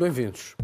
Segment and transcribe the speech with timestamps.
[0.00, 0.56] Bem-vindos.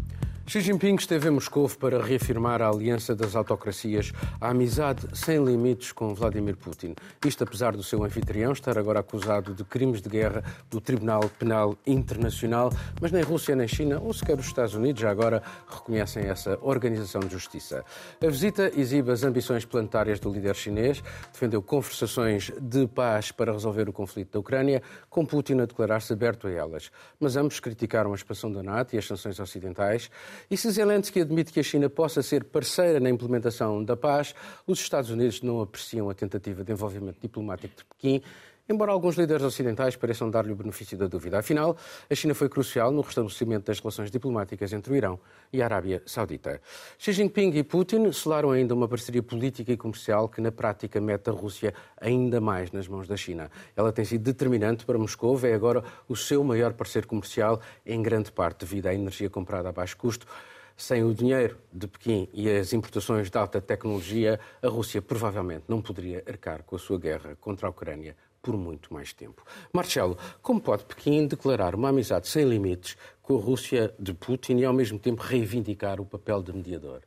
[0.49, 5.91] Xi Jinping esteve em Moscou para reafirmar a aliança das autocracias, a amizade sem limites
[5.91, 6.95] com Vladimir Putin.
[7.25, 11.77] Isto apesar do seu anfitrião estar agora acusado de crimes de guerra do Tribunal Penal
[11.85, 12.71] Internacional,
[13.01, 17.19] mas nem Rússia nem China, ou sequer os Estados Unidos, já agora reconhecem essa organização
[17.19, 17.83] de justiça.
[18.25, 21.03] A visita exibe as ambições planetárias do líder chinês,
[21.33, 26.47] defendeu conversações de paz para resolver o conflito da Ucrânia, com Putin a declarar-se aberto
[26.47, 26.89] a elas.
[27.19, 30.09] Mas ambos criticaram a expansão da NATO e as sanções ocidentais.
[30.49, 34.33] E se Zelensky admite que a China possa ser parceira na implementação da paz,
[34.65, 38.21] os Estados Unidos não apreciam a tentativa de envolvimento diplomático de Pequim
[38.69, 41.39] embora alguns líderes ocidentais pareçam dar-lhe o benefício da dúvida.
[41.39, 41.77] Afinal,
[42.09, 45.19] a China foi crucial no restabelecimento das relações diplomáticas entre o Irão
[45.51, 46.61] e a Arábia Saudita.
[46.97, 51.29] Xi Jinping e Putin selaram ainda uma parceria política e comercial que, na prática, mete
[51.29, 53.49] a Rússia ainda mais nas mãos da China.
[53.75, 58.31] Ela tem sido determinante para Moscou, é agora o seu maior parceiro comercial, em grande
[58.31, 60.27] parte devido à energia comprada a baixo custo.
[60.75, 65.81] Sem o dinheiro de Pequim e as importações de alta tecnologia, a Rússia provavelmente não
[65.81, 68.15] poderia arcar com a sua guerra contra a Ucrânia
[68.47, 69.43] por muito mais tempo.
[69.73, 74.63] Marcelo, como pode Pequim declarar uma amizade sem limites com a Rússia de Putin e
[74.63, 77.01] ao mesmo tempo reivindicar o papel de mediador?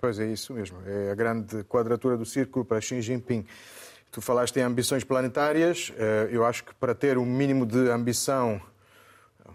[0.00, 0.78] Pois é isso mesmo.
[0.86, 3.44] É a grande quadratura do círculo para Xi Jinping.
[4.12, 5.92] Tu falaste em ambições planetárias.
[5.98, 8.60] Eh, eu acho que para ter um mínimo de ambição,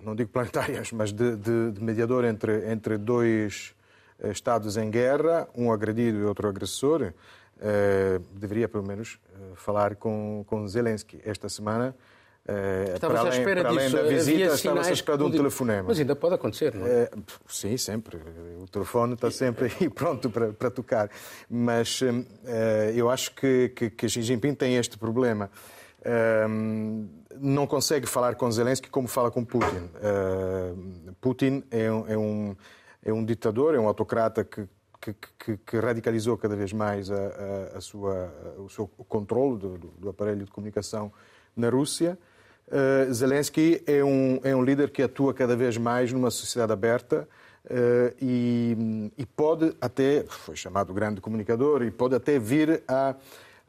[0.03, 3.73] não digo planetárias, mas de, de, de mediador entre, entre dois
[4.19, 7.13] eh, Estados em guerra, um agredido e outro agressor,
[8.33, 9.19] deveria pelo menos
[9.55, 11.95] falar com, com Zelensky esta semana.
[12.41, 13.95] Uh, para além, à espera para além disso.
[13.95, 15.83] da visita, estava à espera de um telefonema.
[15.87, 17.03] Mas ainda pode acontecer, não é?
[17.03, 18.17] Uh, sim, sempre.
[18.59, 21.09] O telefone está sempre aí pronto para, para tocar.
[21.47, 22.25] Mas uh,
[22.95, 25.51] eu acho que, que, que Xi Jinping tem este problema.
[27.39, 29.89] não consegue falar com Zelensky como fala com Putin.
[31.21, 32.55] Putin é um, é, um,
[33.05, 34.67] é um ditador, é um autocrata que
[35.01, 39.77] que, que, que, radicalizou cada vez mais a, a, a sua, o seu controle do,
[39.77, 41.11] do, aparelho de comunicação
[41.57, 42.17] na Rússia.
[42.67, 47.27] Uh, Zelensky é um, é um líder que atua cada vez mais numa sociedade aberta
[47.65, 53.15] uh, e, e, pode até, foi chamado grande comunicador, e pode até vir a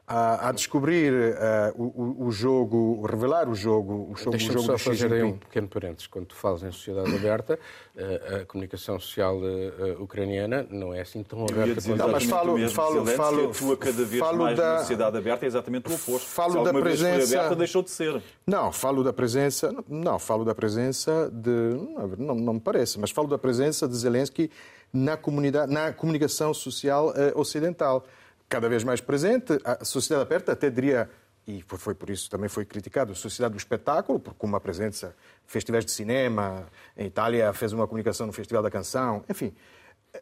[0.05, 5.13] a, a descobrir uh, o, o, jogo, revelar o jogo, o jogo, Deixa-me só fazer
[5.13, 6.07] aí um pequeno parênteses.
[6.07, 7.57] Quando tu falas em sociedade aberta,
[7.95, 12.57] uh, a comunicação social uh, ucraniana não é assim tão aberta quanto não, mas falo,
[12.57, 15.95] mesmo, falo, falo, atua cada vez falo mais da, na sociedade aberta é exatamente o
[15.95, 16.27] oposto.
[16.27, 18.21] Falo Se da presença, vez foi aberta, deixou de ser.
[18.45, 21.77] Não, falo da presença, não, falo da presença de,
[22.17, 24.51] não, não me parece, mas falo da presença de Zelensky
[24.91, 28.05] na comunidade, na comunicação social ocidental
[28.53, 29.59] cada vez mais presente.
[29.65, 31.09] A sociedade aberta até diria,
[31.47, 35.15] e foi por isso também foi criticado, a sociedade do espetáculo, com uma presença
[35.47, 39.55] festivais de cinema, em Itália fez uma comunicação no Festival da Canção, enfim.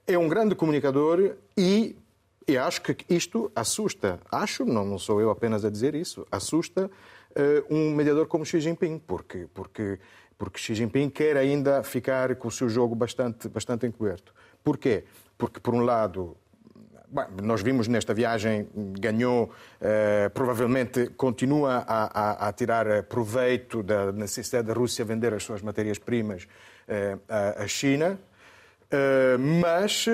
[0.08, 1.98] É um grande comunicador e,
[2.48, 6.90] e acho que isto assusta, acho, não, não sou eu apenas a dizer isso, assusta
[7.32, 10.00] uh, um mediador como Xi Jinping, porque, porque,
[10.38, 14.34] porque Xi Jinping quer ainda ficar com o seu jogo bastante, bastante encoberto.
[14.64, 15.04] Porquê?
[15.38, 16.38] Porque, por um lado,
[17.14, 19.52] Bem, nós vimos nesta viagem, ganhou,
[19.82, 25.44] eh, provavelmente continua a, a, a, tirar eh, proveito da necessidade da Rússia vender as
[25.44, 26.48] suas matérias-primas
[26.88, 28.18] eh, à China.
[28.90, 30.06] Eh, mas,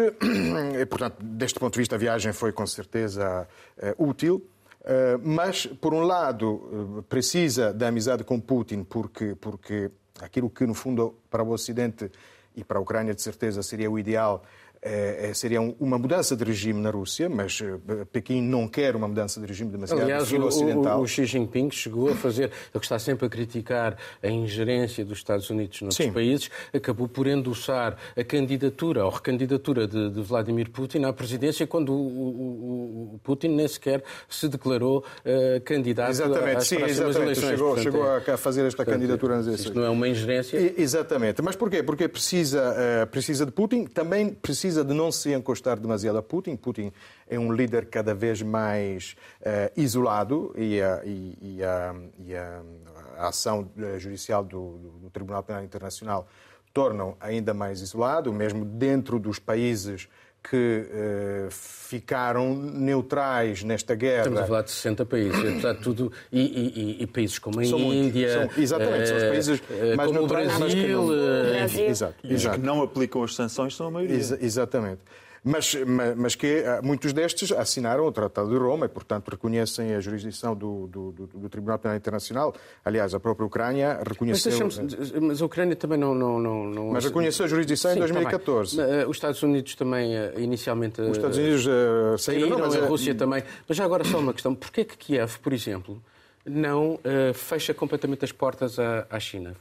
[0.90, 3.48] portanto, deste ponto de vista, a viagem foi com certeza
[3.78, 4.48] eh, útil.
[4.84, 10.74] Eh, mas, por um lado, precisa da amizade com Putin, porque, porque aquilo que, no
[10.74, 12.12] fundo, para o Ocidente
[12.56, 14.44] e para a Ucrânia, de certeza, seria o ideal
[14.82, 19.08] é, é, seria uma mudança de regime na Rússia, mas eh, Pequim não quer uma
[19.08, 21.00] mudança de regime demasiado Aliás, o, ocidental.
[21.00, 25.04] O, o Xi Jinping chegou a fazer, ele que está sempre a criticar a ingerência
[25.04, 26.12] dos Estados Unidos noutros Sim.
[26.12, 31.92] países, acabou por endossar a candidatura ou recandidatura de, de Vladimir Putin à presidência quando
[31.94, 37.22] o, o Putin nem sequer se declarou uh, candidato exatamente, às sim, exatamente.
[37.22, 37.50] eleições.
[37.50, 39.68] Chegou, portanto, chegou é, a fazer esta portanto, candidatura nas eleições.
[39.68, 40.58] Isto não é uma ingerência?
[40.58, 41.42] E, exatamente.
[41.42, 41.82] Mas porquê?
[41.82, 42.74] Porque precisa,
[43.04, 46.58] uh, precisa de Putin, também precisa precisa de não se encostar demasiado a Putin.
[46.58, 46.92] Putin
[47.30, 52.62] é um líder cada vez mais uh, isolado e, a, e, e, a, e a,
[53.18, 56.28] a, ação eh, judicial do, do Tribunal Penal Internacional
[56.74, 60.10] tornam ainda mais isolado, mesmo dentro dos países
[60.50, 64.20] que uh, ficaram neutrais nesta guerra.
[64.20, 67.66] Estamos a falar de 60 países, apesar de tudo, e, e, e países como a
[67.66, 68.40] são Índia.
[68.40, 69.62] Muitos, são, exatamente, uh, são os países
[69.96, 70.60] mais como neutrais, o Brasil.
[70.60, 71.86] Mas que não, Brasil.
[71.86, 72.60] Exato, exato.
[72.60, 74.16] que não aplicam as sanções são a maioria.
[74.16, 75.02] Ex exatamente.
[75.44, 75.76] Mas,
[76.16, 80.56] mas que ah, muitos destes assinaram o Tratado de Roma e, portanto, reconhecem a jurisdição
[80.56, 82.54] do, do, do, Tribunal Penal Internacional.
[82.84, 84.52] Aliás, a própria Ucrânia reconheceu...
[84.66, 86.14] Mas, mas a Ucrânia também não...
[86.14, 86.88] não, não, não...
[86.88, 88.78] Mas reconheceu a jurisdição Sim, em 2014.
[88.78, 91.02] Tá eh, Os Estados Unidos também, eh, inicialmente...
[91.02, 93.44] Os Estados Unidos uh, saíram, saíram não, a Rússia também.
[93.68, 94.54] Mas já agora só uma questão.
[94.54, 96.02] Porquê que Kiev, por exemplo,
[96.46, 99.56] não uh, fecha completamente as portas à, à China?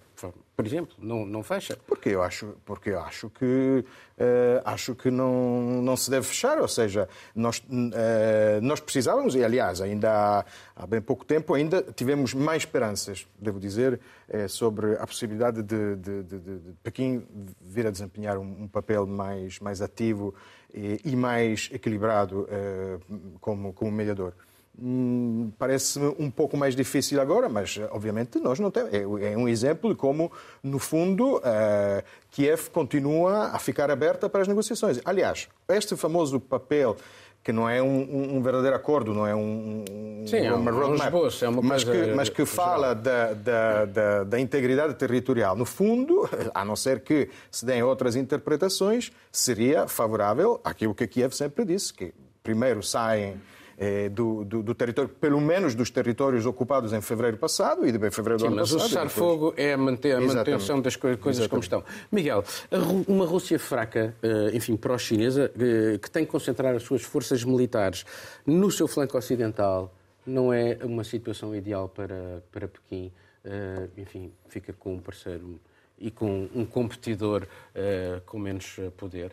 [0.56, 1.78] Por exemplo, não, não fecha?
[1.86, 6.58] Porque eu acho, porque eu acho que, uh, acho que não, não se deve fechar.
[6.58, 11.82] Ou seja, nós, uh, nós precisávamos, e aliás, ainda há, há, bem pouco tempo, ainda
[11.82, 14.00] tivemos mais esperanças, devo dizer,
[14.48, 17.24] sobre a possibilidade de, de, de, de, Pequim
[17.60, 20.34] vir a desempenhar um, um papel mais, mais ativo
[20.74, 22.48] e, e mais equilibrado
[23.40, 24.32] como, como mediador.
[24.78, 28.92] Hum, parece-me um pouco mais difícil agora, mas obviamente nós não temos.
[28.92, 30.30] É, é um exemplo de como,
[30.62, 35.00] no fundo, uh, Kiev continua a ficar aberta para as negociações.
[35.04, 36.96] Aliás, este famoso papel
[37.42, 39.84] que não é um, um, verdadeiro acordo, não é um,
[40.26, 44.24] Sim, é uma roadmap, um é uma mas, que, mas que fala da, da, da,
[44.24, 45.54] da, integridade territorial.
[45.54, 51.32] No fundo, a não ser que se deem outras interpretações, seria favorável àquilo que Kiev
[51.34, 52.12] sempre disse, que
[52.42, 53.40] primeiro saem
[53.78, 57.98] eh, do, do, do, território, pelo menos dos territórios ocupados em fevereiro passado e de
[58.10, 58.80] fevereiro Sim, do ano mas passado.
[58.80, 61.48] Mas o cessar-fogo é manter, a manutenção das coisas Exatamente.
[61.50, 61.84] como estão.
[62.10, 62.42] Miguel,
[63.06, 68.06] uma Rússia fraca, eh, enfim, pró-chinesa, eh, que tem que concentrar as suas forças militares
[68.46, 69.94] no seu flanco ocidental,
[70.26, 73.12] não é uma situação ideal para, para Pequim.
[73.96, 75.60] Enfim, fica com um parceiro
[76.00, 77.46] e com um competidor
[78.26, 79.30] com menos poder.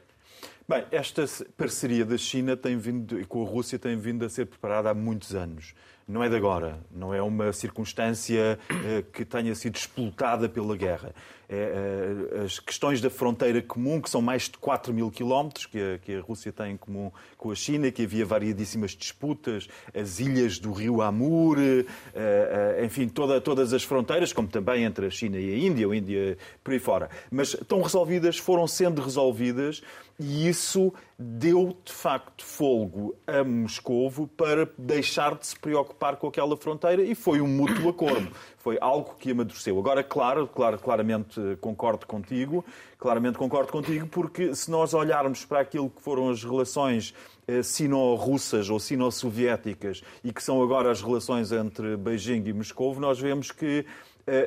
[0.65, 1.25] Bem, esta
[1.57, 5.36] parceria da China tem vindo, com a Rússia tem vindo a ser preparada há muitos
[5.36, 5.75] anos.
[6.07, 11.13] Não é de agora, não é uma circunstância eh, que tenha sido explotada pela guerra.
[11.54, 16.00] É, é, as questões da fronteira comum, que são mais de 4 mil quilómetros, que
[16.04, 20.58] que a Rússia tem em comum com a China, que havia variedíssimas disputas, as ilhas
[20.58, 25.54] do rio Amur, eh, enfim, toda, todas as fronteiras, como também entre a China e
[25.54, 27.10] a Índia, a Índia por aí fora.
[27.30, 29.84] Mas estão resolvidas, foram sendo resolvidas
[30.20, 36.56] e isso deu, de facto, folgo a Moscovo para deixar de se preocupar com aquela
[36.56, 38.32] fronteira e foi um mútuo acordo.
[38.58, 39.78] Foi algo que amadureceu.
[39.78, 42.63] Agora, claro, claro, claramente concordo contigo,
[42.98, 47.13] claramente concordo contigo, porque se nós olharmos para aquilo que foram as relações
[47.48, 53.19] eh, sino-russas ou sino-soviéticas e que são agora as relações entre Beijing e Moscou, nós
[53.19, 53.86] vemos que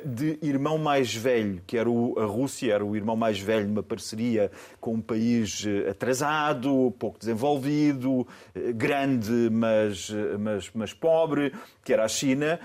[0.05, 3.83] de irmão mais velho, que era o, a Rússia, era o irmão mais velho numa
[3.83, 4.51] parceria
[4.81, 11.53] com um país eh, atrasado, pouco desenvolvido, eh, grande, mas, mas, mas pobre,
[11.85, 12.59] que era a China,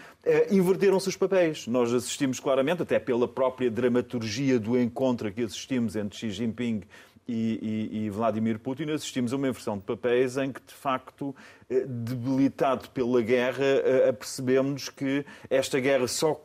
[0.49, 1.67] inverteram-se os papéis.
[1.67, 6.81] Nós assistimos claramente, até pela própria dramaturgia do encontro que assistimos entre Xi Jinping
[7.27, 11.35] e, e, e, Vladimir Putin, assistimos a uma inversão de papéis em que, de facto,
[11.69, 16.41] debilitado pela guerra, apercebemos que esta guerra só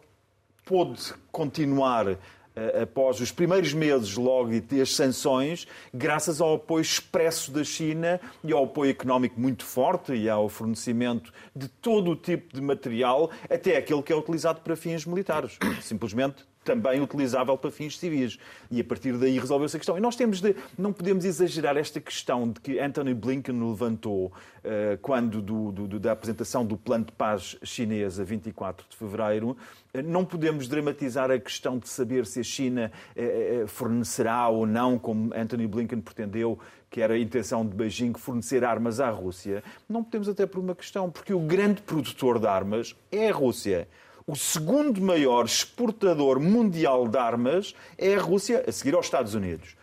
[0.67, 7.53] pôde continuar eh, após os primeiros meses logo e as sanções, graças ao apoio expresso
[7.53, 12.53] da China e ao apoio económico muito forte e ao fornecimento de todo o tipo
[12.53, 15.57] de material, até aquele que é utilizado para fins militares.
[15.81, 18.39] Simplesmente também utilizável para fins civis.
[18.71, 19.97] E a partir daí resolveu-se a questão.
[19.97, 24.99] E nós temos de, não podemos exagerar esta questão de que Anthony Blinken levantou uh,
[25.01, 29.57] quando do, do, da apresentação do plano de paz chinês a 24 de fevereiro.
[29.95, 34.99] Uh, não podemos dramatizar a questão de saber se a China uh, fornecerá ou não,
[34.99, 36.59] como Anthony Blinken pretendeu,
[36.91, 39.63] que era a intenção de Beijing fornecer armas à Rússia.
[39.89, 43.87] Não podemos até por uma questão, porque o grande produtor de armas é a Rússia.
[44.29, 49.77] O segundo maior exportador mundial de armas é a Rússia, a seguir aos Estados Unidos.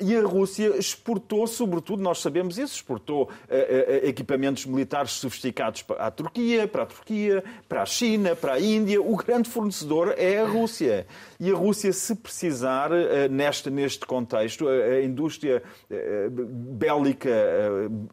[0.00, 6.10] E a Rússia exportou, sobretudo, nós sabemos isso, exportou uh, uh, equipamentos militares sofisticados a
[6.10, 9.00] Turquia, para a Turquia, para a China, para a Índia.
[9.00, 11.06] O grande fornecedor é a Rússia.
[11.38, 12.90] E a Rússia, se precisar,
[13.30, 15.62] neste, neste contexto, a indústria
[16.30, 17.30] bélica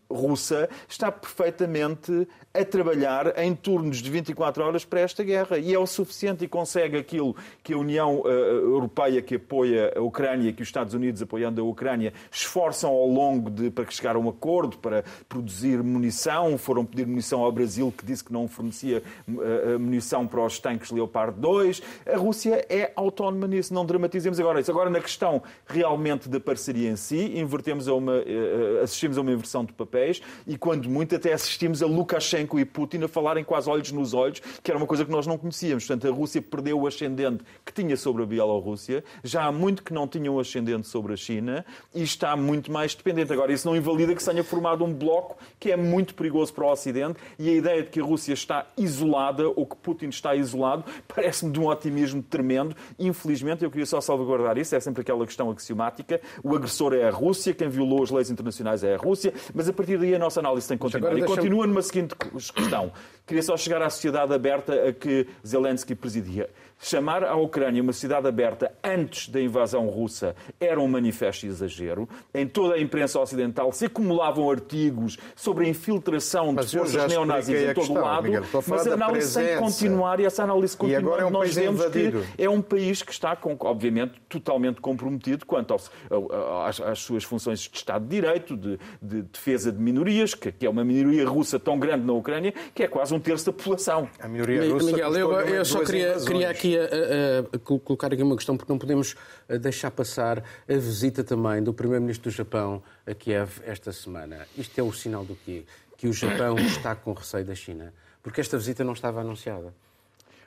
[0.10, 5.58] russa está perfeitamente a trabalhar em turnos de 24 horas para esta guerra.
[5.58, 10.52] E é o suficiente e consegue aquilo que a União Europeia, que apoia a Ucrânia,
[10.52, 14.28] que os Estados Unidos apoiando a Ucrânia, esforçam ao longo de para chegar a um
[14.28, 16.58] acordo para produzir munição.
[16.58, 20.90] Foram pedir munição ao Brasil, que disse que não fornecia uh, munição para os tanques
[20.90, 21.82] Leopard 2.
[22.12, 24.72] A Rússia é autónoma nisso, não dramatizemos agora isso.
[24.72, 29.32] Agora, na questão realmente da parceria em si, invertemos a uma, uh, assistimos a uma
[29.32, 33.70] inversão de papéis e, quando muito, até assistimos a Lukashenko e Putin a falarem quase
[33.70, 35.86] olhos nos olhos, que era uma coisa que nós não conhecíamos.
[35.86, 39.04] Portanto, a Rússia perdeu o ascendente que tinha sobre a Bielorrússia.
[39.24, 42.72] Já há muito que não tinha um ascendente sobre sobre a China e está muito
[42.72, 43.32] mais dependente.
[43.34, 46.66] Agora, isso não invalida que se tenha formado um bloco que é muito perigoso para
[46.66, 50.36] o Ocidente e a ideia de que a Rússia está isolada ou que Putin está
[50.36, 52.76] isolado parece-me de um otimismo tremendo.
[52.98, 56.22] Infelizmente, eu queria só salvaguardar isso, é sempre aquela questão axiomática.
[56.44, 59.74] O agressor é a Rússia, quem violou as leis internacionais é a Rússia, mas a
[59.74, 61.18] partir daí a nossa análise tem que continuar.
[61.18, 62.92] E continua numa seguinte questão.
[63.26, 66.50] Queria só chegar à sociedade aberta a que Zelensky presidia.
[66.82, 72.08] Chamar a Ucrânia uma cidade aberta antes da invasão russa era um manifesto exagero.
[72.34, 77.62] Em toda a imprensa ocidental se acumulavam artigos sobre a infiltração mas de forças neonazis
[77.62, 78.24] em todo o lado.
[78.24, 81.02] Miguel, mas a análise tem que continuar e essa análise continua.
[81.02, 82.24] E agora é um Nós vemos invadido.
[82.36, 87.76] que é um país que está, obviamente, totalmente comprometido quanto às, às, suas funções de
[87.76, 91.80] Estado de Direito, de, de defesa de minorias, que, que, é uma minoria russa tão
[91.80, 94.08] grande na Ucrânia, que é quase um terço da população.
[94.20, 98.22] A minoria russa Miguel, eu, eu só queria, queria aqui aqui a, a, colocar aqui
[98.22, 99.16] uma questão, porque não podemos
[99.62, 104.48] deixar passar a visita também do Primeiro-Ministro do Japão a Kiev esta semana.
[104.58, 105.64] Isto é o sinal do quê?
[105.96, 107.94] Que o Japão está com receio da China.
[108.24, 109.74] Porque esta visita não estava anunciada.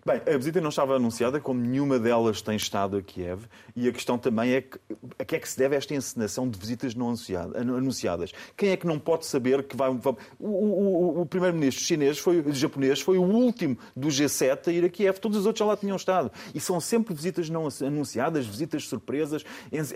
[0.05, 3.45] Bem, a visita não estava anunciada, como nenhuma delas tem estado a Kiev,
[3.77, 4.77] e a questão também é que,
[5.17, 7.15] a que é que se deve esta encenação de visitas não
[7.55, 8.33] anunciadas?
[8.57, 9.89] Quem é que não pode saber que vai...
[9.91, 10.01] O,
[10.41, 15.21] o, o primeiro-ministro chinês, foi, japonês, foi o último do G7 a ir a Kiev,
[15.21, 16.33] todos os outros já lá tinham estado.
[16.53, 19.45] E são sempre visitas não anunciadas, visitas surpresas,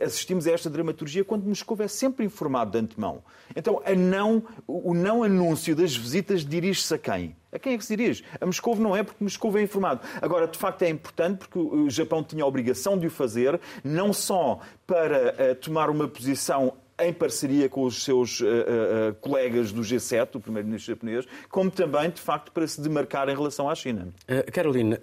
[0.00, 3.24] assistimos a esta dramaturgia quando Moscou é sempre informado de antemão.
[3.56, 7.34] Então, não, o não anúncio das visitas dirige-se a quem?
[7.56, 8.22] A quem é que se dirige?
[8.38, 10.02] A Moscou não é, porque Moscou é informado.
[10.20, 14.12] Agora, de facto, é importante porque o Japão tinha a obrigação de o fazer, não
[14.12, 19.80] só para uh, tomar uma posição em parceria com os seus uh, uh, colegas do
[19.80, 24.08] G7, o primeiro-ministro japonês, como também, de facto, para se demarcar em relação à China.
[24.28, 24.98] Uh, Caroline,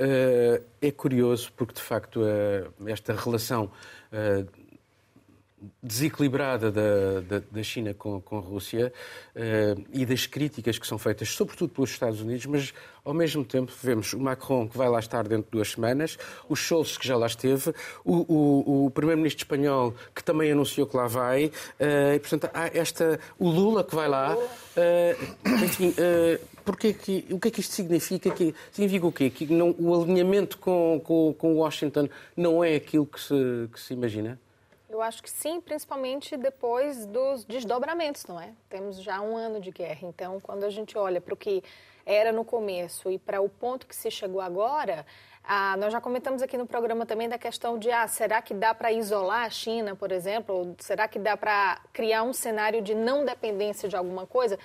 [0.79, 2.21] é curioso porque, de facto,
[2.85, 3.71] esta relação
[5.81, 8.91] desequilibrada da, da, da, China com, com a Rússia
[9.35, 13.71] uh, e das críticas que são feitas, sobretudo pelos Estados Unidos, mas ao mesmo tempo
[13.81, 16.17] vemos o Macron que vai lá estar dentro de duas semanas,
[16.47, 20.95] o Scholz que já lá esteve, o, o, o primeiro-ministro espanhol que também anunciou que
[20.95, 25.93] lá vai, uh, e portanto há esta, o Lula que vai lá, uh, enfim,
[26.63, 28.31] porque que, o que é que isto significa?
[28.31, 29.29] Que, significa o quê?
[29.29, 33.93] Que não, o alinhamento com, com, com Washington não é aquilo que se, que se
[33.93, 34.39] imagina?
[34.93, 38.53] Eu acho que sim, principalmente depois dos desdobramentos, não é?
[38.69, 41.63] Temos já um ano de guerra, então quando a gente olha para o que
[42.05, 45.03] era no começo e para o ponto que se chegou agora,
[45.43, 48.71] ah, nós já comentamos aqui no programa também da questão de, ah, será que dá
[48.75, 50.55] para isolar a China, por exemplo?
[50.55, 54.59] Ou será que dá para criar um cenário de não dependência de alguma coisa?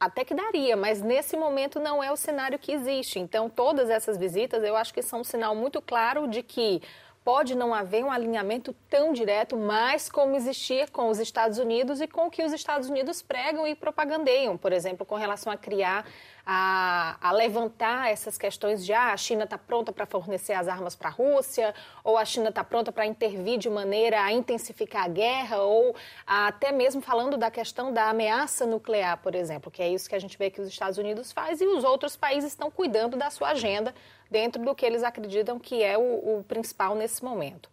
[0.00, 3.18] Até que daria, mas nesse momento não é o cenário que existe.
[3.18, 6.80] Então, todas essas visitas eu acho que são um sinal muito claro de que
[7.28, 12.08] pode não haver um alinhamento tão direto, mas como existia com os Estados Unidos e
[12.08, 16.06] com o que os Estados Unidos pregam e propagandeiam, por exemplo, com relação a criar,
[16.46, 20.96] a, a levantar essas questões de ah, a China está pronta para fornecer as armas
[20.96, 25.08] para a Rússia, ou a China está pronta para intervir de maneira a intensificar a
[25.08, 25.94] guerra, ou
[26.26, 30.18] até mesmo falando da questão da ameaça nuclear, por exemplo, que é isso que a
[30.18, 33.50] gente vê que os Estados Unidos faz e os outros países estão cuidando da sua
[33.50, 33.94] agenda
[34.30, 37.68] dentro do que eles acreditam que é o, o principal nesse momento.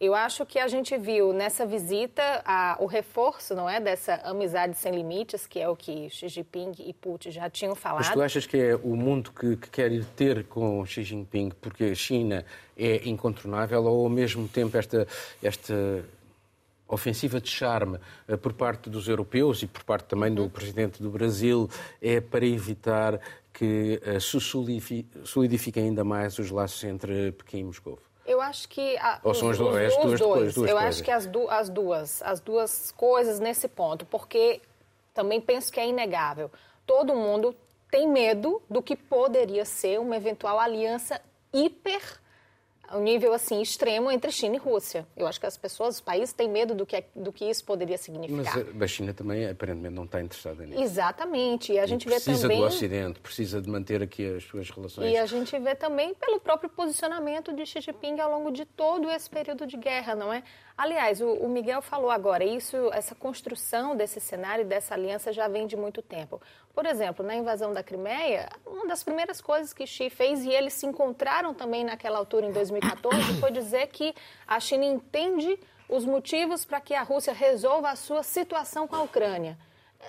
[0.00, 4.76] Eu acho que a gente viu nessa visita a, o reforço, não é, dessa amizade
[4.76, 8.04] sem limites, que é o que Xi Jinping e Putin já tinham falado.
[8.04, 11.50] Mas tu achas que é o mundo que, que quer ir ter com Xi Jinping,
[11.60, 12.44] porque a China
[12.76, 15.04] é incontornável, ou ao mesmo tempo esta,
[15.42, 16.04] esta
[16.86, 17.98] ofensiva de charme
[18.28, 20.48] eh, por parte dos europeus e por parte também do uhum.
[20.48, 21.68] presidente do Brasil
[22.00, 23.20] é para evitar
[23.58, 27.98] que uh, ainda mais os laços entre Pequim e Moscou?
[28.24, 28.96] Eu acho que.
[28.98, 30.54] A, Ou são os, as duas, os duas, dois.
[30.54, 30.94] duas Eu coisas.
[30.94, 32.22] acho que as, du, as duas.
[32.22, 34.06] As duas coisas nesse ponto.
[34.06, 34.60] Porque
[35.12, 36.50] também penso que é inegável.
[36.86, 37.56] Todo mundo
[37.90, 41.20] tem medo do que poderia ser uma eventual aliança
[41.52, 42.02] hiper
[42.92, 45.06] um nível assim extremo entre China e Rússia.
[45.16, 47.64] Eu acho que as pessoas, os países têm medo do que, é, do que isso
[47.64, 48.64] poderia significar.
[48.74, 50.80] Mas a China também aparentemente não está interessada nisso.
[50.80, 51.72] Exatamente.
[51.72, 54.70] E a gente precisa vê também precisa do Ocidente, precisa de manter aqui as suas
[54.70, 55.12] relações.
[55.12, 59.10] E a gente vê também pelo próprio posicionamento de Xi Jinping ao longo de todo
[59.10, 60.42] esse período de guerra, não é?
[60.78, 65.66] Aliás, o, o Miguel falou agora, isso, essa construção desse cenário, dessa aliança já vem
[65.66, 66.40] de muito tempo.
[66.72, 70.74] Por exemplo, na invasão da Crimeia, uma das primeiras coisas que Xi fez, e eles
[70.74, 74.14] se encontraram também naquela altura, em 2014, foi dizer que
[74.46, 75.58] a China entende
[75.88, 79.58] os motivos para que a Rússia resolva a sua situação com a Ucrânia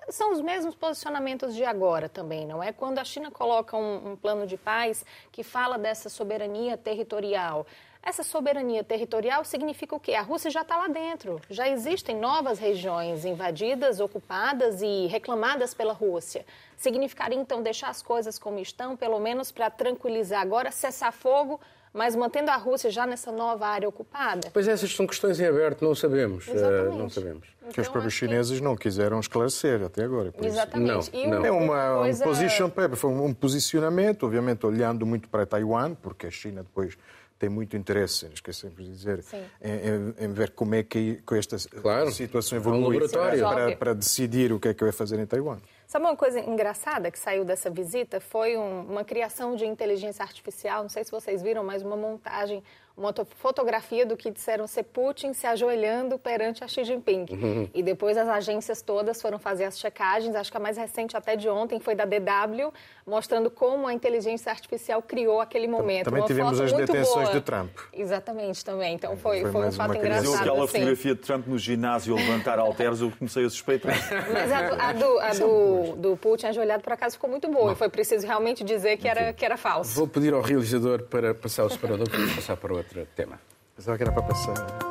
[0.10, 2.72] são os mesmos posicionamentos de agora também, não é?
[2.72, 7.66] Quando a China coloca um, um, plano de paz que fala dessa soberania territorial,
[8.02, 10.14] Essa soberania territorial significa o quê?
[10.16, 11.40] A Rússia já está lá dentro.
[11.50, 16.46] Já existem novas regiões invadidas, ocupadas e reclamadas pela Rússia.
[16.78, 21.60] Significaria, então, deixar as coisas como estão, pelo menos para tranquilizar agora, cessar fogo,
[21.94, 24.50] mas mantendo a Rússia já nessa nova área ocupada?
[24.54, 26.48] Pois essas são questões em aberto, não sabemos.
[26.48, 26.98] Uh, Exatamente.
[26.98, 27.48] não sabemos.
[27.60, 30.32] Então, que os próprios que- chineses não quiseram esclarecer até agora.
[30.32, 30.56] por isso.
[30.56, 31.12] Exatamente.
[31.28, 31.46] Não, não.
[31.46, 36.28] É uma, coisa- um position paper, foi um posicionamento, obviamente olhando muito para Taiwan, porque
[36.28, 36.98] a China depois
[37.40, 39.24] tem muito interesse, esquecemos de dizer,
[39.62, 42.12] em, em- em ver como é que, que esta Claro.
[42.12, 43.40] situação É um evolui laboratório.
[43.48, 45.58] para, para decidir o que é que vai fazer em Taiwan.
[45.88, 48.20] Sabe uma coisa engraçada que saiu dessa visita?
[48.20, 50.84] Foi um- uma criação de inteligência artificial.
[50.84, 52.62] Não sei se vocês viram, mas uma montagem,
[53.00, 57.26] uma to- fotografia do que disseram ser Putin se ajoelhando perante a Xi Jinping.
[57.32, 57.70] Uhum.
[57.74, 60.36] E depois as agências todas foram fazer as checagens.
[60.36, 62.74] Acho que a mais recente, até de ontem, foi da DW,
[63.08, 66.06] mostrando como a inteligência artificial criou aquele momento.
[66.06, 67.40] também Uma tivemos foto as muito detenções boa.
[67.40, 67.72] de Trump.
[67.94, 68.94] Exatamente, também.
[68.96, 70.10] Então foi, Foi foi, um fato uma coisa.
[70.10, 70.50] Mas eu, engraçado.
[70.50, 70.74] aquela sim.
[70.74, 73.96] fotografia de Trump no ginásio levantar halteres, eu comecei a suspeitar.
[74.34, 77.72] Mas a, do- a do, a do, do Putin ajoelhado, por acaso, ficou muito boa.
[77.72, 79.96] E foi preciso realmente dizer que era, que era falso.
[79.96, 83.40] Vou pedir ao realizador para passar o separador para passar para outro tema.
[83.76, 84.90] Pensava que era para passar.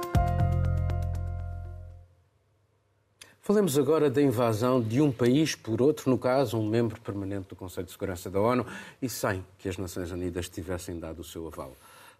[3.49, 7.57] Falemos agora da invasão de um país por outro, no caso, um membro permanente do
[7.57, 8.67] Conselho de Segurança da ONU,
[9.00, 11.75] e sem que as Nações Unidas tivessem dado o seu aval.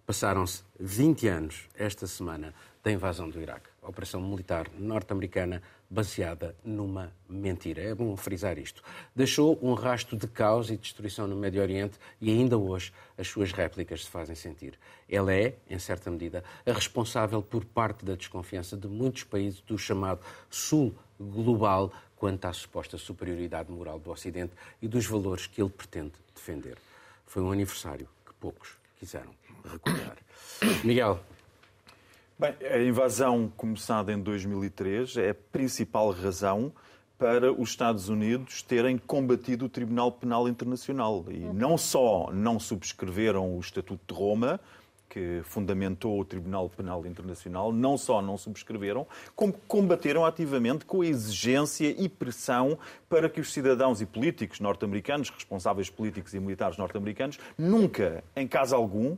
[0.07, 3.69] Passaram-se 20 anos esta semana da invasão do Iraque.
[3.83, 7.83] A operação militar norte-americana baseada numa mentira.
[7.83, 8.83] É bom frisar isto.
[9.15, 13.53] Deixou um rastro de caos e destruição no Médio Oriente e ainda hoje as suas
[13.53, 14.79] réplicas se fazem sentir.
[15.09, 19.79] Ela é, em certa medida, a responsável por parte da desconfiança de muitos países do
[19.79, 24.53] chamado Sul global quanto à suposta superioridade moral do Ocidente
[24.83, 26.77] e dos valores que ele pretende defender.
[27.27, 29.33] Foi um aniversário que poucos quiseram
[29.65, 30.17] recordar.
[30.85, 31.21] Miguel,
[32.41, 36.73] Bem, a invasão começada em 2003 é a principal razão
[37.19, 41.25] para os Estados Unidos terem combatido o Tribunal Penal Internacional.
[41.31, 44.61] E não só não subscreveram o Estatuto de Roma,
[45.09, 51.07] que fundamentou o Tribunal Penal Internacional, não só não subscreveram, como combateram ativamente com a
[51.07, 57.37] exigência e pressão para que os cidadãos e políticos norte-americanos, responsáveis políticos e militares norte-americanos,
[57.59, 59.17] nunca, em caso algum,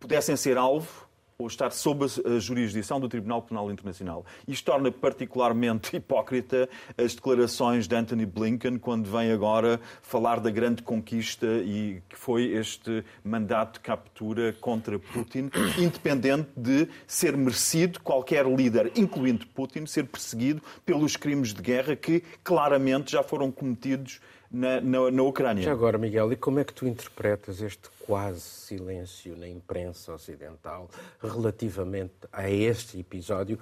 [0.00, 1.08] pudessem ser alvo
[1.40, 4.24] ou estar sob a jurisdição do Tribunal Penal Internacional.
[4.46, 10.82] Isto torna particularmente hipócrita as declarações de Anthony Blinken quando vem agora falar da grande
[10.82, 18.46] conquista e que foi este mandato de captura contra Putin, independente de ser merecido qualquer
[18.46, 24.20] líder, incluindo Putin, ser perseguido pelos crimes de guerra que claramente já foram cometidos
[24.50, 25.62] na, na, na Ucrânia.
[25.62, 30.90] já agora, Miguel, e como é que tu interpretas este quase silêncio na imprensa ocidental
[31.22, 33.58] relativamente a este episódio?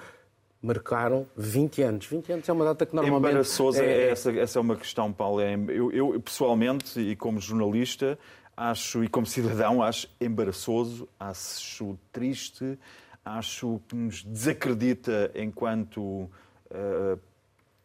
[0.61, 2.07] Marcaram 20 anos.
[2.07, 3.31] 20 anos é uma data que normalmente.
[3.31, 5.41] Embaraçosa, é- essa, essa é uma questão, Paulo.
[5.41, 8.19] É- Eu, eu, pessoalmente, e como jornalista,
[8.57, 12.77] acho, e como cidadão, acho embaraçoso, acho triste,
[13.25, 16.29] acho que nos desacredita enquanto
[16.71, 17.17] eh,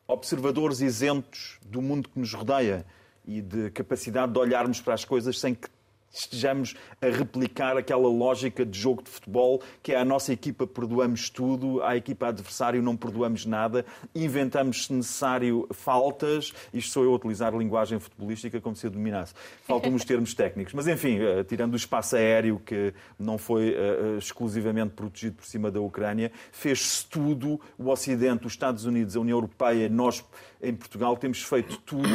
[0.07, 2.85] observadores isentos do mundo que nos rodeia
[3.25, 5.69] e de capacidade de olharmos para as coisas sem que
[6.13, 11.29] estejamos a replicar aquela lógica de jogo de futebol que é a nossa equipa perdoamos
[11.29, 17.15] tudo, à equipa adversário não perdoamos nada, inventamos se necessário faltas, isto sou eu a
[17.15, 19.33] utilizar linguagem futebolística como se eu dominasse.
[19.63, 23.75] Faltam os termos técnicos, mas enfim, eh, tirando o espaço aéreo que não foi eh,
[23.75, 29.19] eh, exclusivamente protegido por cima da Ucrânia, fez-se tudo, o Ocidente, os Estados Unidos, a
[29.19, 30.23] União Europeia, nós
[30.63, 32.09] em Portugal temos feito tudo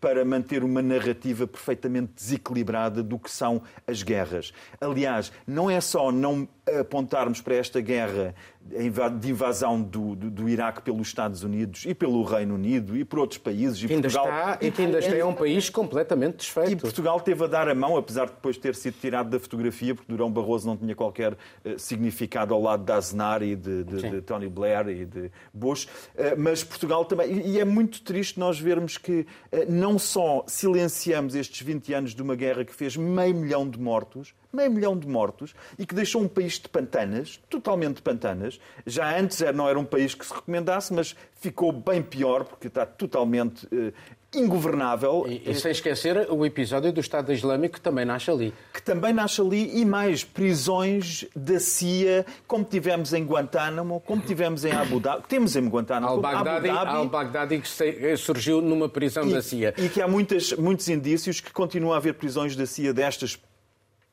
[0.00, 4.52] para manter uma narrativa perfeitamente desequilibrada do que são as guerras.
[4.80, 6.46] Aliás, não é só não
[6.78, 12.22] apontarmos para esta guerra de invasão do, do, do Iraque pelos Estados Unidos e pelo
[12.22, 13.78] Reino Unido e por outros países.
[13.82, 16.76] E ainda Portugal, está, e que ainda está é um país completamente e desfeito.
[16.80, 20.10] Portugal teve a dar a mão, apesar de depois ter sido tirado da fotografia, porque
[20.10, 24.20] Durão Barroso não tinha qualquer eh, significado ao lado de Aznar e de, de- de
[24.22, 25.86] Tony Blair e de Bush.
[26.16, 27.32] Eh, mas Portugal também.
[27.32, 32.14] E e é muito triste nós vermos que eh, não só silenciamos estes 20 anos
[32.14, 35.94] de uma guerra que fez meio milhão de mortos, meio milhão de mortos, e que
[35.94, 38.60] deixou um país de pantanas, totalmente de pantanas.
[38.86, 42.86] Já antes não era um país que se recomendasse, mas ficou bem pior, porque está
[42.86, 43.92] totalmente eh,
[44.34, 45.24] ingovernável.
[45.28, 48.52] E, e sem esquecer o episódio do Estado Islâmico que também nasce ali.
[48.72, 54.64] que também nasce ali, e mais prisões da CIA, como tivemos em Guantánamo, como tivemos
[54.64, 59.74] em Abu Dhabi, temos em Guantánamo, Al-Baghdadi, Al-Baghdadi que se- surgiu numa prisão da CIA.
[59.76, 63.38] e, e que há muitas, muitos indícios que continua a haver prisões da CIA destas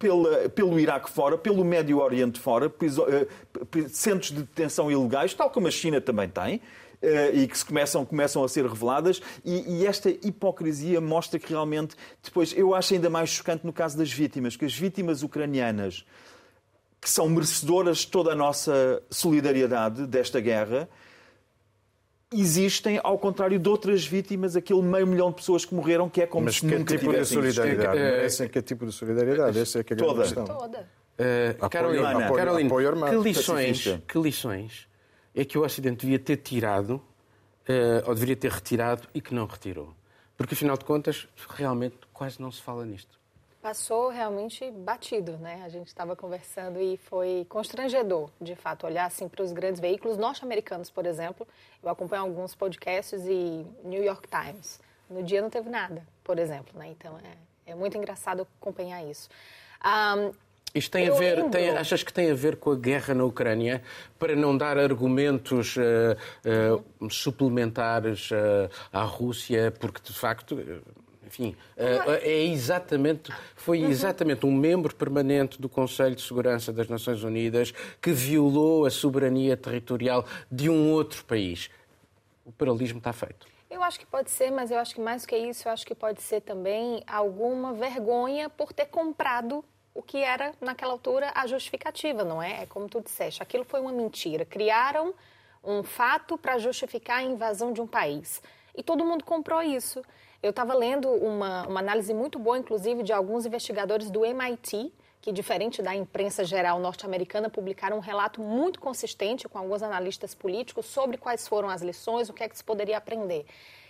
[0.02, 5.68] pela, pelo Iraque fora, pelo Médio Oriente fora, eh, centros de detenção ilegais, tal como
[5.68, 6.60] a China também tem,
[7.04, 11.50] eh, e que se começam, começam a ser reveladas, e, e esta hipocrisia mostra que
[11.50, 16.04] realmente, depois, eu acho ainda mais chocante no caso das vítimas, que as vítimas ucranianas,
[17.00, 20.90] que são merecedoras de toda a nossa solidariedade desta guerra,
[22.34, 26.28] existem ao contrário de outras vítimas, aquele meio milhão de pessoas que morreram, que é
[26.28, 27.88] como Mas se que nunca tipo de solidariedade?
[27.90, 29.60] É que, é- Merecem que tipo de solidariedade?
[29.60, 30.24] Essa é que é a grande Toda.
[30.24, 30.46] questão.
[30.46, 30.90] Toda.
[31.20, 33.18] Uh, Carolina, apoio- Carolina, apoio armado.
[33.22, 34.88] que lições, que lições
[35.36, 39.46] é que o Ocidente devia ter tirado, uh, ou deveria ter retirado, e que não
[39.46, 39.94] retirou?
[40.38, 43.20] Porque, afinal de contas, realmente quase não se fala nisto.
[43.62, 45.62] Passou realmente batido, né?
[45.64, 50.18] A gente estava conversando e foi constrangedor, de fato, olhar assim para os grandes veículos
[50.18, 51.48] norte-americanos, por exemplo.
[51.84, 54.80] Eu acompanho alguns podcasts e New York Times.
[55.08, 56.88] No dia não teve nada, por exemplo, né?
[56.90, 59.30] Então é, é muito engraçado acompanhar isso.
[59.80, 60.32] Ah,
[60.74, 61.52] Isto tem a Eu ver, lembro.
[61.52, 63.84] tem- achas que tem a ver com a guerra na Ucrânia
[64.18, 66.18] para não dar argumentos uh,
[67.00, 70.58] uh, suplementares uh, à Rússia, porque de facto,
[71.32, 77.24] enfim, uh, é exatamente, foi exatamente um membro permanente do Conselho de Segurança das Nações
[77.24, 81.70] Unidas que violou a soberania territorial de um outro país.
[82.46, 83.48] O paralelismo está feito.
[83.70, 85.86] Eu acho que pode ser, mas eu acho que mais do que isso, eu acho
[85.86, 89.64] que pode ser também alguma vergonha por ter comprado
[89.94, 92.64] o que era, naquela altura, a justificativa, não é?
[92.64, 94.44] É como tu disseste, aquilo foi uma mentira.
[94.44, 95.14] Criaram
[95.64, 98.42] um fato para justificar a invasão de um país.
[98.76, 100.02] E todo mundo comprou isso.
[100.42, 105.32] Eu estava lendo uma, uma análise muito boa, inclusive, de alguns investigadores do MIT, que,
[105.32, 111.16] diferente da imprensa geral norte-americana, publicaram um relato muito consistente com alguns analistas políticos sobre
[111.18, 113.46] quais foram as lições, o que é que se poderia aprender.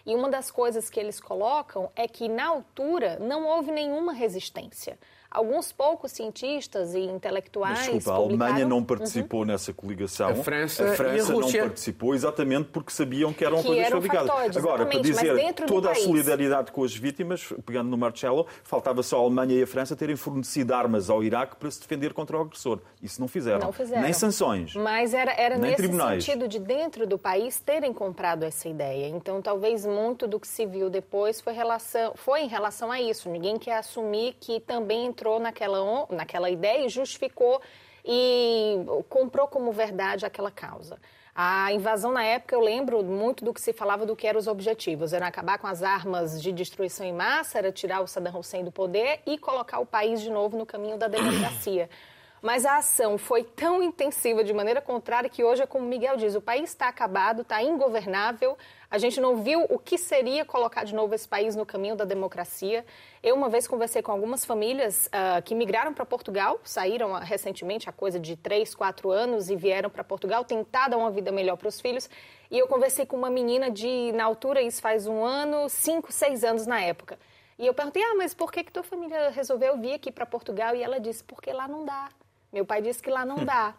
[0.06, 5.00] E uma das coisas que eles colocam é que, na altura, não houve nenhuma resistência.
[5.32, 7.80] Alguns poucos cientistas e intelectuais.
[7.80, 10.30] Mas desculpa, a Alemanha publicaram- não participou nessa coligação.
[10.30, 11.62] A França e a não Rússia.
[11.64, 14.28] participou exatamente porque sabiam que eram Que coisas era um fabricadas.
[14.30, 16.04] factoide, Agora, para dizer toda a país.
[16.04, 20.16] solidariedade com as vítimas, pegando no Marcelo, faltava só a Alemanha e a França terem
[20.18, 22.80] fornecido armas ao Iraque para se defender contra o agressor.
[23.02, 23.60] Isso não fizeram.
[23.60, 24.02] Não fizeram.
[24.02, 24.76] Nem sanções.
[24.76, 26.26] Mas era, era Nem nesse tribunais.
[26.26, 29.08] sentido de dentro do país terem comprado essa ideia.
[29.08, 33.30] Então, talvez muito do que se viu depois foi, relação, foi em relação a isso.
[33.30, 37.62] Ninguém quer assumir que também entrou naquela, naquela ideia e justificou
[38.04, 40.98] e comprou como verdade aquela causa.
[41.34, 44.48] A invasão na época, eu lembro muito do que se falava do que eram os
[44.48, 45.14] objetivos.
[45.14, 48.72] Era acabar com as armas de destruição em massa, era tirar o Saddam Hussein do
[48.72, 51.90] poder e colocar o país de novo no caminho da democracia.
[52.42, 56.34] Mas a ação foi tão intensiva de maneira contrária que hoje é como Miguel diz,
[56.34, 58.58] o país está acabado, está ingovernável,
[58.90, 62.04] a gente não viu o que seria colocar de novo esse país no caminho da
[62.04, 62.84] democracia.
[63.22, 67.88] Eu uma vez conversei com algumas famílias ah, que migraram para Portugal, saíram ah, recentemente,
[67.88, 71.58] há coisa de três, quatro anos, e vieram para Portugal tentar dar uma vida melhor
[71.58, 72.10] para os filhos.
[72.50, 76.44] E eu conversei com uma menina de, na altura, isso faz um ano, cinco, seis
[76.44, 77.20] anos na época.
[77.60, 80.76] E eu perguntei, ah, mas por que, que tua família resolveu vir aqui para Portugal?
[80.76, 82.10] E ela disse, porque lá não dá.
[82.52, 83.74] Meu pai disse que lá não dá.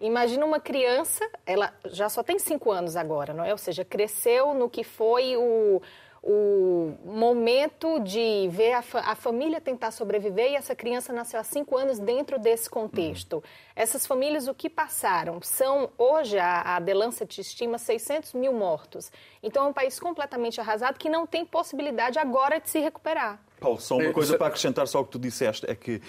[0.00, 3.52] Imagina uma criança, ela já só tem cinco anos agora, não é?
[3.52, 5.80] Ou seja, cresceu no que foi o,
[6.20, 11.44] o momento de ver a, fa a família tentar sobreviver e essa criança nasceu há
[11.44, 13.42] cinco anos dentro desse contexto.
[13.76, 15.40] Essas famílias, o que passaram?
[15.40, 19.10] São, hoje, a, a Delancet estima 600 mil mortos.
[19.40, 23.40] Então, é um país completamente arrasado que não tem possibilidade agora de se recuperar.
[23.60, 26.02] Paulo, só uma É, coisa isso- para acrescentar só ao que tu disseste, é que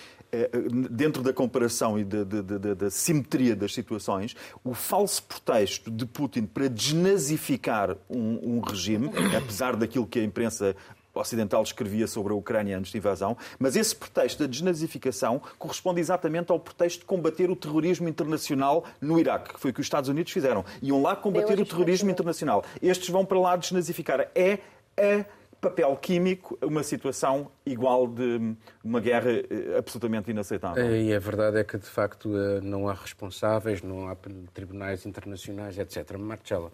[0.90, 6.06] dentro da comparação e da, da- da- da simetria das situações, o falso pretexto de
[6.06, 10.76] Putin para desnazificar um, um regime, apesar daquilo que a imprensa
[11.16, 16.52] ocidental escrevia sobre a Ucrânia antes da invasão, mas esse pretexto da desnazificação corresponde exatamente
[16.52, 20.10] ao pretexto de combater o terrorismo internacional no Iraque, que foi o que os Estados
[20.10, 20.66] Unidos fizeram.
[20.82, 22.66] Iam lá combater o terrorismo internacional.
[22.82, 24.28] Estes vão para lá desnazificar.
[24.34, 24.58] É
[24.98, 25.24] a
[25.64, 30.96] papel químico uma situação igual de uma guerra eh, absolutamente inaceitável.
[30.96, 34.16] E a verdade é que, de facto, eh, não há responsáveis, não há
[34.54, 36.18] tribunais internacionais, etc.
[36.18, 36.72] Marcelo,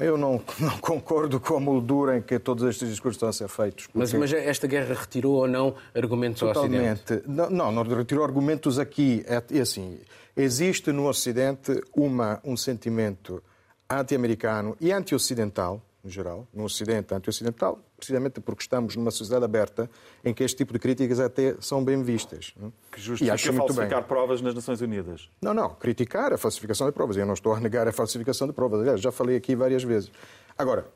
[0.00, 3.48] Eu não, não concordo com a moldura em que todos estes discursos estão a ser
[3.48, 3.88] feitos.
[3.92, 7.02] mas, porque- mas esta guerra retirou ou não argumentos ao Ocidente?
[7.02, 7.28] Totalmente.
[7.28, 9.22] Não, não, não retirou argumentos aqui.
[9.26, 9.98] É, é assim,
[10.34, 13.42] existe no Ocidente uma, um sentimento
[13.90, 19.88] anti-americano e anti-ocidental, em geral, no Ocidente anti-ocidental, precisamente porque estamos numa sociedade aberta
[20.24, 22.52] em que este tipo de críticas até são bem vistas.
[22.56, 22.72] não?
[22.90, 23.74] Que e justifica acho muito bem.
[23.76, 25.28] falsificar provas nas Nações Unidas.
[25.40, 25.70] Não, não.
[25.70, 27.16] Criticar a falsificação de provas.
[27.16, 28.80] Eu não estou a negar a falsificação de provas.
[28.80, 30.10] Aliás, já falei aqui várias vezes.
[30.58, 30.88] Agora,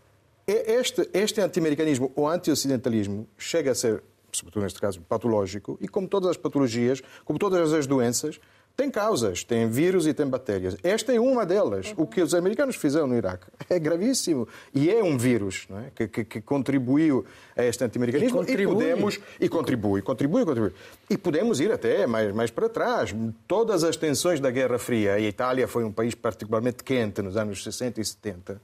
[0.46, 6.06] e- este, este anti-americanismo ou anti-ocidentalismo chega a ser sobretudo neste caso patológico, e como
[6.06, 8.38] todas as patologias, como todas as doenças,
[8.76, 10.76] tem causas, tem vírus e tem bactérias.
[10.82, 11.94] Esta é uma delas.
[11.96, 14.46] O que os americanos fizeram no Iraque é gravíssimo.
[14.74, 15.90] E é um vírus é?
[15.94, 17.24] Que, que, que, contribuiu
[17.56, 18.44] a este anti-americanismo.
[18.44, 19.18] E, e, podemos.
[19.40, 20.72] E contribui, contribui, contribui.
[21.08, 23.14] E podemos ir até mais, mais para trás.
[23.48, 25.14] Todas as tensões da Guerra Fria.
[25.14, 28.60] A Itália foi um país particularmente quente nos anos 60 e 70.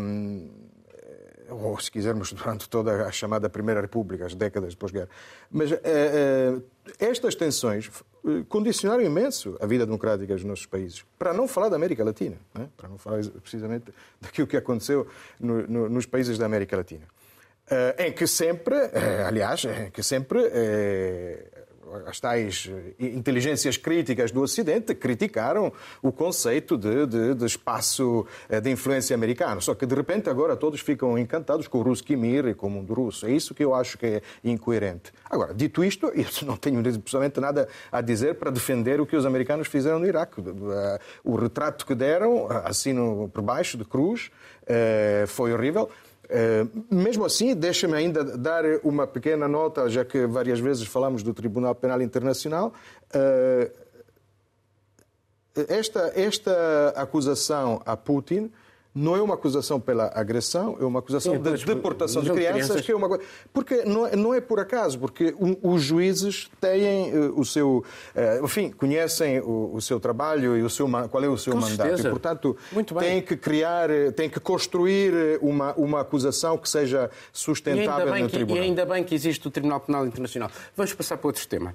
[0.00, 0.48] Um,
[1.48, 5.08] ou se quisermos, durante toda a chamada Primeira República, as décadas de pós-guerra.
[5.50, 6.62] Mas uh, uh,
[6.98, 8.13] estas tensões eh,
[8.48, 11.04] condicionaram imenso a vida democrática dos nossos países.
[11.18, 12.68] Para não falar da América Latina, né?
[12.76, 15.06] para não falar precisamente daquilo que aconteceu
[15.38, 17.04] no, no, nos países da América Latina.
[17.66, 18.76] Uh, em que sempre,
[19.26, 20.38] aliás, em que sempre
[22.06, 28.60] as tais eh, inteligências críticas do Ocidente criticaram o conceito de, de, de, espaço eh,
[28.60, 29.60] de influência americano.
[29.60, 32.70] Só que, de repente, agora todos ficam encantados com o Ruski Mir e com o
[32.70, 33.26] mundo russo.
[33.26, 35.12] É isso que eu acho que é incoerente.
[35.28, 39.26] Agora, dito isto, eu não tenho pessoalmente nada a dizer para defender o que os
[39.26, 40.40] americanos fizeram no Iraque.
[40.40, 44.30] Eh, o retrato que deram, assino por baixo, de cruz,
[45.26, 45.90] foi horrível.
[46.28, 51.34] Eh, mesmo assim, deixa-me ainda dar uma pequena nota, já que várias vezes falamos do
[51.34, 52.72] Tribunal Penal Internacional.
[53.12, 53.70] Eh,
[55.68, 58.50] esta, esta acusação a Putin
[58.94, 62.86] não é uma acusação pela agressão, é uma acusação Sim, de deportação de crianças, crianças,
[62.86, 63.18] que é uma
[63.52, 67.84] Porque não é, não é por acaso, porque os juízes têm uh, o seu.
[68.14, 71.60] Uh, enfim, conhecem o, o, seu trabalho e o seu, qual é o seu Com
[71.60, 71.88] mandato.
[71.88, 72.08] Certeza.
[72.08, 72.56] E, portanto,
[72.98, 78.62] têm que criar, têm que construir uma, uma acusação que seja sustentável no que, tribunal.
[78.62, 80.50] E ainda bem que existe o Tribunal Penal Internacional.
[80.76, 81.74] Vamos passar para outro tema.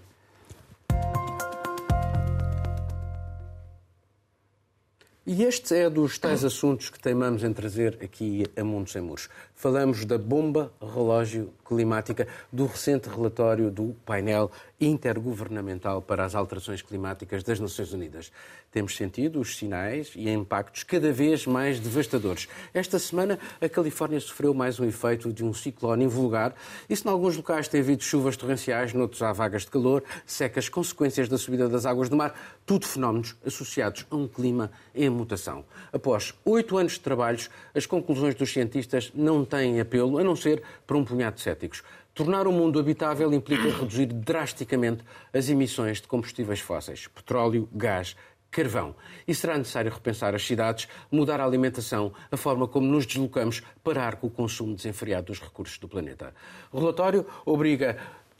[5.31, 9.29] E este é dos tais assuntos que teimamos em trazer aqui a Mundo Sem Muros.
[9.61, 17.43] Falamos da bomba relógio climática, do recente relatório do painel intergovernamental para as alterações climáticas
[17.43, 18.31] das Nações Unidas.
[18.71, 22.47] Temos sentido os sinais e impactos cada vez mais devastadores.
[22.73, 26.55] Esta semana, a Califórnia sofreu mais um efeito de um ciclone invulgar
[26.89, 30.69] e se em alguns locais tem havido chuvas torrenciais, noutros há vagas de calor, secas,
[30.69, 32.33] consequências da subida das águas do mar,
[32.65, 35.65] tudo fenómenos associados a um clima em mutação.
[35.91, 40.61] Após oito anos de trabalhos, as conclusões dos cientistas não têm apelo, a não ser
[40.87, 41.83] para um punhado de céticos.
[42.13, 48.15] Tornar o mundo habitável implica reduzir drasticamente as emissões de combustíveis fósseis, petróleo, gás,
[48.51, 48.95] carvão.
[49.27, 54.15] E será necessário repensar as cidades, mudar a alimentação, a forma como nos deslocamos, parar
[54.15, 56.33] com o consumo desenfreado dos recursos do planeta.
[56.71, 57.97] O relatório obriga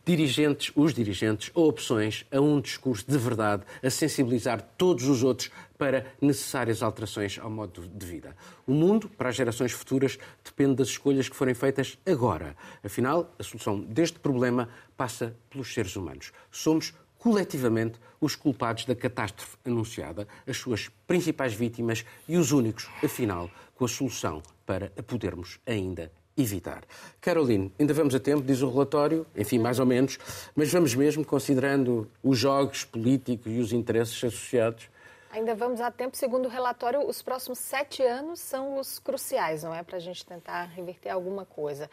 [0.10, 5.52] dirigentes, os dirigentes, a opções, a um discurso de verdade, a sensibilizar todos os outros
[5.78, 8.36] para necessárias alterações ao modo de vida.
[8.66, 12.56] O mundo, para as gerações futuras, depende das escolhas que forem feitas agora.
[12.84, 14.68] Afinal, a solução deste problema
[14.98, 16.32] passa pelos seres humanos.
[16.50, 23.48] Somos coletivamente os culpados da catástrofe anunciada, as suas principais vítimas e os únicos, afinal,
[23.76, 26.84] com a solução para a podermos ainda evitar.
[27.22, 30.18] Caroline, ainda vamos a tempo, diz o relatório, enfim, mais ou menos,
[30.56, 34.90] mas vamos mesmo, considerando os jogos políticos e os interesses associados?
[35.32, 39.74] Ainda vamos a tempo, segundo o relatório, os próximos sete anos são os cruciais, não
[39.74, 39.84] é?
[39.84, 41.90] Para a gente tentar reverter alguma coisa.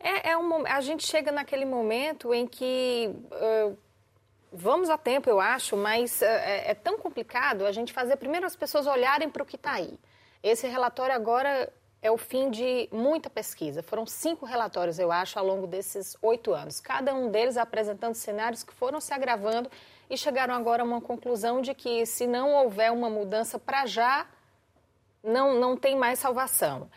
[0.00, 3.76] É, é um, a gente chega naquele momento em que uh,
[4.52, 8.56] vamos a tempo, eu acho, mas é, é tão complicado a gente fazer primeiro as
[8.56, 9.98] pessoas olharem para o que está aí.
[10.42, 11.72] Esse relatório agora
[12.04, 13.82] é o fim de muita pesquisa.
[13.82, 16.78] Foram cinco relatórios, eu acho, ao longo desses oito anos.
[16.78, 19.70] Cada um deles apresentando cenários que foram se agravando
[20.10, 24.26] e chegaram agora a uma conclusão de que, se não houver uma mudança para já,
[25.22, 26.90] não, não tem mais salvação.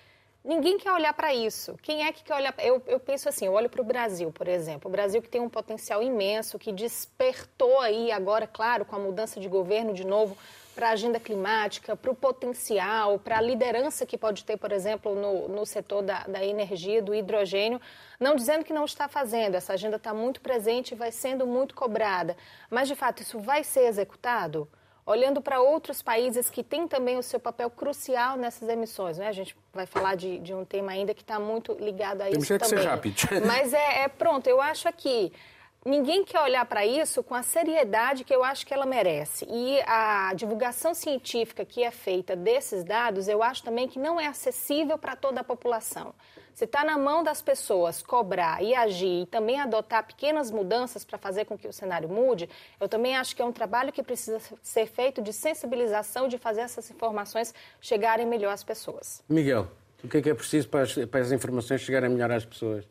[0.43, 1.77] Ninguém quer olhar para isso.
[1.81, 2.53] Quem é que quer olhar?
[2.59, 4.89] Eu, eu penso assim, eu olho para o Brasil, por exemplo.
[4.89, 9.39] O Brasil que tem um potencial imenso, que despertou aí agora, claro, com a mudança
[9.39, 10.37] de governo de novo,
[10.77, 15.15] para a agenda climática, para o potencial, para a liderança que pode ter, por exemplo,
[15.15, 17.81] no, no setor da, da energia, do hidrogênio,
[18.19, 21.73] não dizendo que não está fazendo, essa agenda está muito presente e vai sendo muito
[21.73, 22.37] cobrada,
[22.69, 24.69] mas de fato isso vai ser executado?
[25.03, 29.29] Olhando para outros países que têm também o seu papel crucial nessas emissões, né?
[29.29, 32.45] A gente vai falar de, de um tema ainda que está muito ligado a isso
[32.45, 32.59] também.
[32.59, 33.15] que ser rápido.
[33.47, 35.31] Mas é, é pronto, eu acho aqui
[35.87, 39.47] ninguém quer olhar para isso com a seriedade que eu acho que ela merece.
[39.49, 44.27] E a divulgação científica que é feita desses dados, eu acho também que não é
[44.27, 46.13] acessível para toda a população.
[46.53, 51.17] Se está na mão das pessoas cobrar e agir e também adotar pequenas mudanças para
[51.17, 52.49] fazer com que o cenário mude,
[52.81, 56.61] eu também acho que é um trabalho que precisa ser feito de sensibilização, de fazer
[56.61, 59.23] essas informações chegarem melhor às pessoas.
[59.29, 59.67] Miguel,
[60.03, 62.85] o que é que é preciso para as, para as informações chegarem melhor às pessoas?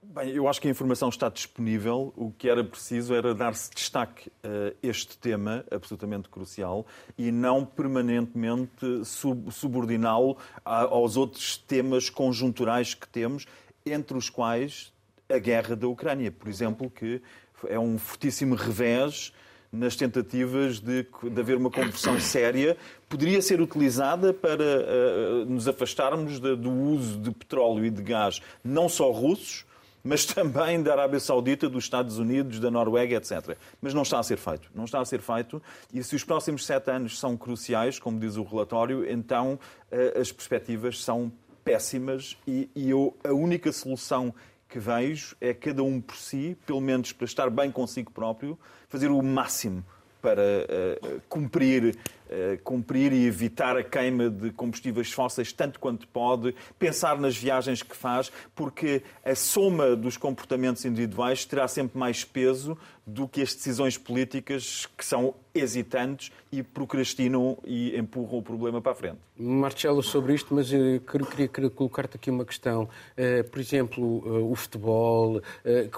[0.00, 2.12] Bem, eu acho que a informação está disponível.
[2.16, 9.02] O que era preciso era dar-se destaque a este tema absolutamente crucial e não permanentemente
[9.50, 13.44] subordiná-lo aos outros temas conjunturais que temos,
[13.84, 14.92] entre os quais
[15.28, 17.20] a guerra da Ucrânia, por exemplo, que
[17.66, 19.32] é um fortíssimo revés
[19.72, 22.76] nas tentativas de, de haver uma conversão séria,
[23.08, 28.40] poderia ser utilizada para uh, nos afastarmos de, do uso de petróleo e de gás,
[28.64, 29.66] não só russos,
[30.02, 33.56] mas também da Arábia Saudita, dos Estados Unidos, da Noruega, etc.
[33.80, 34.70] Mas não está a ser feito.
[34.74, 35.62] Não está a ser feito.
[35.92, 39.58] E se os próximos sete anos são cruciais, como diz o relatório, então
[39.90, 41.32] uh, as perspectivas são
[41.64, 44.34] péssimas e, e eu, a única solução
[44.68, 48.58] que vejo é cada um por si, pelo menos para estar bem consigo próprio,
[48.88, 49.84] fazer o máximo
[50.20, 56.54] para uh, cumprir, uh, cumprir e evitar a queima de combustíveis fósseis tanto quanto pode,
[56.78, 62.76] pensar nas viagens que faz, porque a soma dos comportamentos individuais terá sempre mais peso
[63.08, 68.92] do que as decisões políticas que são hesitantes e procrastinam e empurram o problema para
[68.92, 69.16] a frente.
[69.34, 72.82] Marcelo, sobre isto, mas eu queria, queria colocar-te aqui uma questão.
[73.16, 75.42] Uh, por exemplo, uh, o futebol, uh,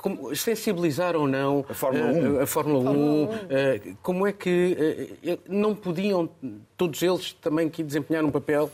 [0.00, 5.18] como, sensibilizar ou não a Fórmula 1, a Fórmula 1 como é que
[5.48, 6.30] não podiam
[6.76, 8.70] todos eles também que desempenhar um papel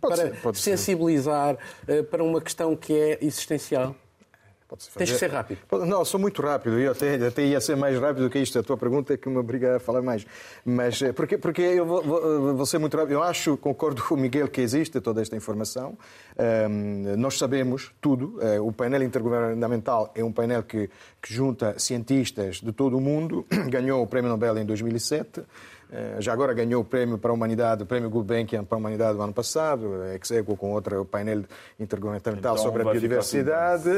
[0.00, 1.56] para ser, sensibilizar
[2.10, 3.96] para uma questão que é existencial?
[4.94, 5.60] Tens que ser rápido.
[5.86, 6.78] Não, sou muito rápido.
[6.78, 8.58] Eu até, até ia ser mais rápido do que isto.
[8.58, 10.26] A tua pergunta é que me obriga a falar mais.
[10.62, 13.12] Mas eh, porque, porque eu vou, vou, vou, ser muito rápido.
[13.12, 15.96] Eu acho, concordo com o Miguel, que existe toda esta informação.
[16.38, 18.38] Um, nós sabemos tudo.
[18.38, 20.90] Uh, o painel intergovernamental é um painel que,
[21.22, 23.46] que junta cientistas de todo o mundo.
[23.70, 25.44] Ganhou o Prémio Nobel em 2007.
[25.90, 29.16] Eh, já agora ganhou o prémio para a humanidade, o prémio Gulbenkian para a humanidade
[29.16, 31.44] do ano passado, ex equo com outro painel
[31.80, 33.88] intergovernamental então, sobre a biodiversidade.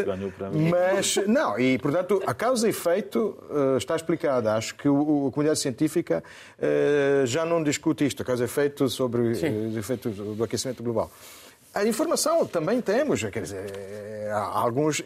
[0.70, 4.54] Mas, não, e portanto, a causa e efeito uh, está explicada.
[4.54, 6.22] Acho que o, a comunidade científica
[6.58, 10.82] uh, já não discute isto, a causa e efeito sobre uh, os efeitos do aquecimento
[10.82, 11.10] global.
[11.74, 13.64] A informação também temos, quer dizer,
[14.52, 15.00] alguns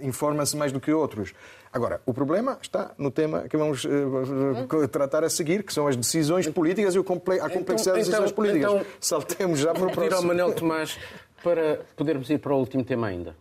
[0.00, 1.34] informam-se mais do que outros.
[1.74, 5.96] Agora, o problema está no tema que vamos uh, tratar a seguir, que são as
[5.96, 8.72] decisões políticas e a complexidade então, das decisões então, políticas.
[8.72, 10.14] Então, Saltemos já para o próximo.
[10.14, 10.96] ao Manel Tomás
[11.42, 13.34] para podermos ir para o último tema ainda.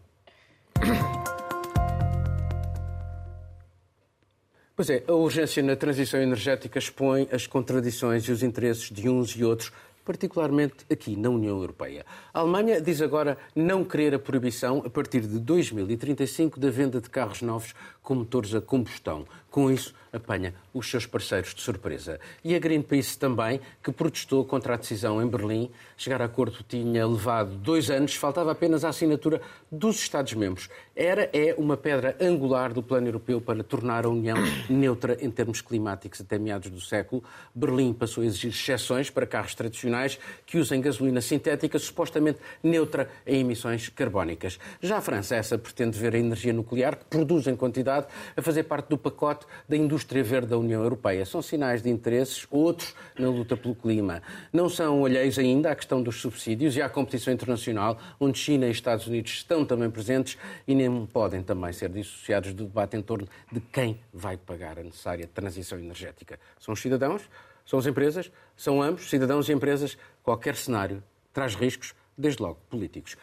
[4.75, 9.29] Pois é, a urgência na transição energética expõe as contradições e os interesses de uns
[9.35, 9.71] e outros
[10.05, 12.05] particularmente aqui na União Europeia.
[12.33, 17.09] A Alemanha diz agora não querer a proibição, a partir de 2035, da venda de
[17.09, 19.25] carros novos com motores a combustão.
[19.49, 22.19] Com isso, apanha os seus parceiros de surpresa.
[22.43, 25.71] E a Greenpeace também, que protestou contra a decisão em Berlim.
[25.95, 30.69] Chegar a acordo tinha levado dois anos, faltava apenas a assinatura dos Estados-membros.
[30.95, 34.37] Era, é, uma pedra angular do plano europeu para tornar a União
[34.69, 37.23] neutra em termos climáticos até meados do século.
[37.53, 43.41] Berlim passou a exigir exceções para carros tradicionais que usem gasolina sintética, supostamente neutra em
[43.41, 44.59] emissões carbónicas.
[44.81, 47.92] Já a França, essa pretende ver a energia nuclear, que produz em quantidade,
[48.35, 51.25] a fazer parte do pacote da indústria verde da União Europeia.
[51.25, 54.21] São sinais de interesses, outros na luta pelo clima.
[54.51, 58.71] Não são alheios ainda à questão dos subsídios e à competição internacional, onde China e
[58.71, 63.27] Estados Unidos estão também presentes e nem podem também ser dissociados do debate em torno
[63.51, 66.39] de quem vai pagar a necessária transição energética.
[66.59, 67.21] São os cidadãos,
[67.65, 69.97] são as empresas, são ambos, cidadãos e empresas.
[70.21, 71.03] Qualquer cenário
[71.33, 73.17] traz riscos, desde logo políticos.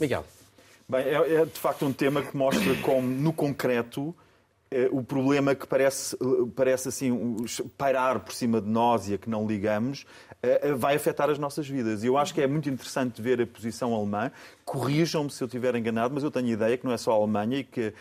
[0.00, 0.24] Miguel.
[0.88, 4.14] Bem, é, é de facto um tema que mostra como, no concreto,
[4.70, 7.36] eh, o problema que parece, eh, parece assim
[7.78, 10.04] pairar por cima de nós e a que não ligamos
[10.76, 12.02] vai afetar as nossas vidas.
[12.02, 14.30] E eu acho que é muito interessante ver a posição alemã.
[14.64, 17.14] Corrijam-me se eu estiver enganado, mas eu tenho a ideia que não é só a
[17.14, 17.92] Alemanha e que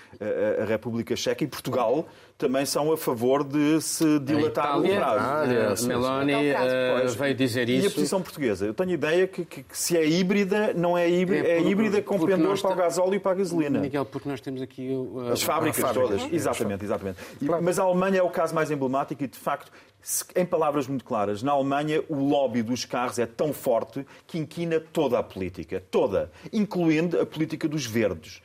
[0.61, 5.85] a República Checa e Portugal também são a favor de se dilatar o prazo.
[5.85, 7.85] Uh, Meloni uh, veio dizer isso.
[7.85, 8.65] E a posição portuguesa?
[8.65, 11.61] Eu tenho a ideia que, que, que se é híbrida, não é híbrida, é, é
[11.61, 13.79] híbrida com pendores para o gasóleo e para a gasolina.
[13.79, 14.89] Miguel, porque nós temos aqui...
[14.89, 17.17] Uh, As fábricas todas, exatamente, exatamente.
[17.41, 19.71] E, mas a Alemanha é o caso mais emblemático e, de facto,
[20.35, 24.79] em palavras muito claras, na Alemanha o lobby dos carros é tão forte que inquina
[24.79, 28.41] toda a política, toda, incluindo a política dos verdes.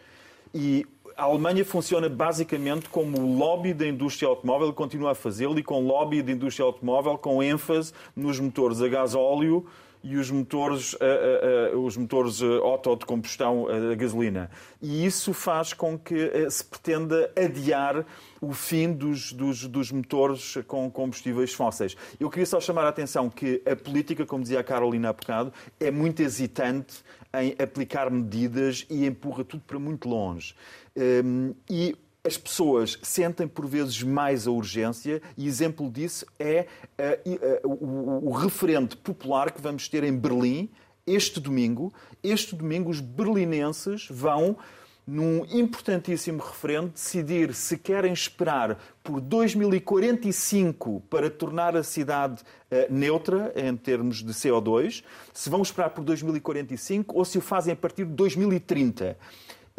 [0.55, 0.85] E
[1.17, 5.81] a Alemanha funciona basicamente como o lobby da indústria automóvel, continua a fazê-lo, e com
[5.81, 9.67] lobby da indústria automóvel com ênfase nos motores a gás óleo
[10.03, 14.51] e os motores, uh, uh, os motores auto de combustão a gasolina.
[14.81, 18.07] E isso faz com que se pretenda adiar
[18.41, 21.97] o fim dos, dos, dos, motores com combustíveis fósseis.
[22.19, 25.53] Eu queria só chamar a atenção que a política, como dizia a Carolina há bocado,
[25.81, 27.03] é muito hesitante
[27.35, 30.55] em aplicar medidas e empurra tudo para muito longe.
[30.97, 36.67] Um, e as pessoas sentem por vezes mais a urgência e exemplo disso é
[36.99, 40.69] uh, uh, o, o referente popular que vamos ter em Berlim
[41.07, 41.93] este domingo.
[42.23, 44.57] Este domingo os berlinenses vão
[45.07, 53.51] num importantíssimo referendo, decidir se querem esperar por 2045 para tornar a cidade uh, neutra
[53.57, 55.03] em termos de CO2,
[55.33, 59.17] se vão esperar por 2045 ou se o fazem a partir de 2030.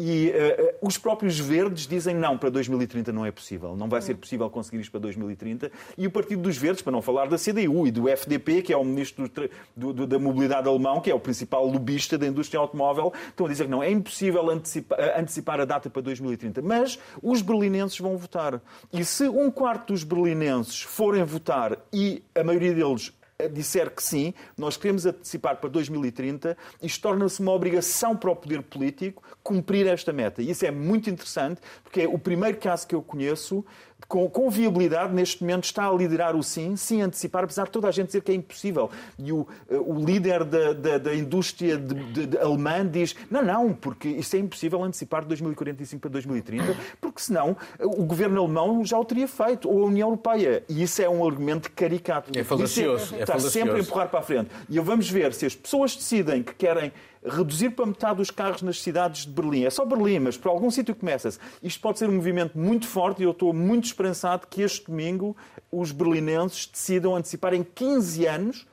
[0.02, 3.76] E uh, os próprios verdes dizem não, para 2030 não é possível.
[3.76, 5.70] Não vai ser possível conseguir isto para 2030.
[5.98, 8.76] E o Partido dos Verdes, para não falar da CDU e do FDP, que é
[8.78, 9.30] o ministro
[9.76, 13.48] do, do, da mobilidade alemão, que é o principal lobista da indústria automóvel, estão a
[13.50, 16.62] dizer que não, é impossível antecipar, antecipar a data para 2030.
[16.62, 18.58] Mas os berlinenses vão votar.
[18.90, 23.12] E se um quarto dos berlinenses forem votar e a maioria deles
[23.48, 28.62] disser que sim, nós queremos antecipar para 2030, isto torna-se uma obrigação para o poder
[28.62, 30.42] político cumprir esta meta.
[30.42, 33.64] E isso é muito interessante, porque é o primeiro caso que eu conheço
[34.08, 37.88] com, com, viabilidade, neste momento está a liderar o sim, sim antecipar, apesar de toda
[37.88, 38.90] a gente dizer que é impossível.
[39.18, 43.72] E o, o líder da, da, da indústria de, de, de alemã diz: não, não,
[43.72, 48.98] porque isso é impossível antecipar de 2045 para 2030, porque senão o governo alemão já
[48.98, 50.62] o teria feito, ou a União Europeia.
[50.68, 52.30] E isso é um argumento caricato.
[52.38, 53.14] É falacioso.
[53.14, 53.50] É, está falacioso.
[53.50, 54.50] sempre a empurrar para a frente.
[54.68, 56.92] E vamos ver se as pessoas decidem que querem
[57.24, 59.64] reduzir para metade os carros nas cidades de Berlim.
[59.64, 61.38] É só Berlim, mas por algum sítio começa-se.
[61.62, 65.36] Isto pode ser um movimento muito forte e eu estou muito esperançado que este domingo
[65.70, 68.66] os berlinenses decidam antecipar em 15 anos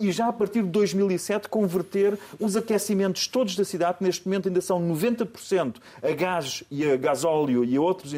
[0.00, 4.48] e já a partir de 2007 converter os aquecimentos todos da cidade, que neste momento
[4.48, 8.12] ainda são 90% a gás e a gasóleo e a outras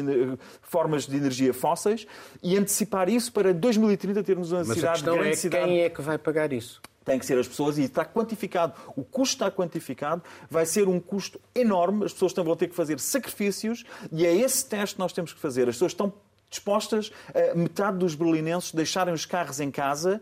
[0.61, 2.07] formas de energia fósseis,
[2.41, 5.65] e antecipar isso para 2030 termos uma Mas cidade a grande é cidade.
[5.65, 6.81] Quem é que vai pagar isso?
[7.05, 8.73] Tem que ser as pessoas e está quantificado.
[8.95, 12.99] O custo está quantificado, vai ser um custo enorme, as pessoas vão ter que fazer
[12.99, 15.69] sacrifícios e é esse teste que nós temos que fazer.
[15.69, 16.11] As pessoas estão
[16.49, 20.21] dispostas, a metade dos berlinenses, deixarem os carros em casa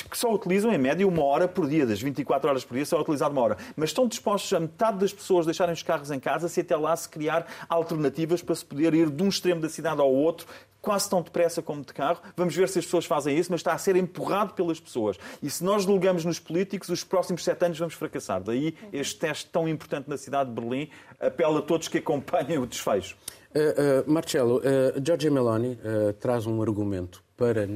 [0.00, 2.96] que só utilizam em média uma hora por dia, das 24 horas por dia, só
[2.96, 3.56] é utilizado uma hora.
[3.76, 6.96] Mas estão dispostos a metade das pessoas deixarem os carros em casa se até lá
[6.96, 10.46] se criar alternativas para se poder ir de um extremo da cidade ao outro
[10.82, 12.20] quase tão depressa como de carro.
[12.36, 15.16] Vamos ver se as pessoas fazem isso, mas está a ser empurrado pelas pessoas.
[15.40, 18.42] E se nós delegamos nos políticos, os próximos sete anos vamos fracassar.
[18.42, 20.90] Daí este teste tão importante na cidade de Berlim
[21.20, 23.16] apela a todos que acompanhem o desfecho.
[23.54, 24.62] Uh, uh, Marcelo, uh,
[25.04, 25.78] Giorgia Meloni
[26.18, 27.68] traz um argumento para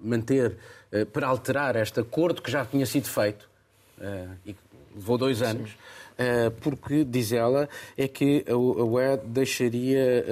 [0.00, 0.56] manter,
[1.12, 3.48] para alterar este acordo que já tinha sido feito
[4.44, 4.54] e
[4.94, 5.76] levou dois anos.
[6.60, 10.24] porque, diz ela, é que a UE deixaria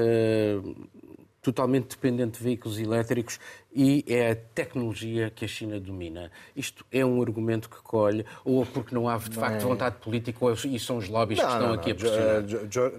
[1.43, 3.41] totalmente dependente de veículos elétricos
[3.75, 6.31] e é a tecnologia que a China domina.
[6.55, 10.53] Isto é um argumento que colhe, ou porque não há de facto vontade política, ou
[10.53, 12.45] e são os lobbies não, que estão não, aqui a pressionar?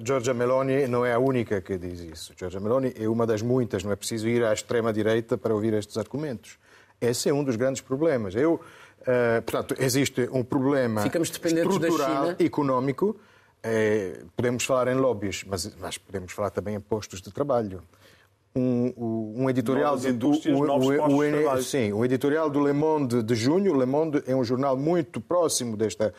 [0.03, 2.33] Giorgia Meloni não é a única que diz isso.
[2.37, 5.97] Giorgia Meloni é uma das muitas, não é preciso ir à extrema-direita para ouvir estes
[5.97, 6.57] argumentos.
[7.01, 8.35] Esse é um dos grandes problemas.
[8.35, 13.19] Eu, uh, portanto, existe um problema estrutural, económico,
[13.63, 17.83] é, podemos falar em lobbies, mas, mas podemos falar também em postos de trabalho
[18.55, 23.35] um, um editorial novas indústrias, o, novos o, sim, o editorial do Le Monde de
[23.35, 23.73] junho.
[23.73, 26.13] O Le Monde é um jornal muito próximo desta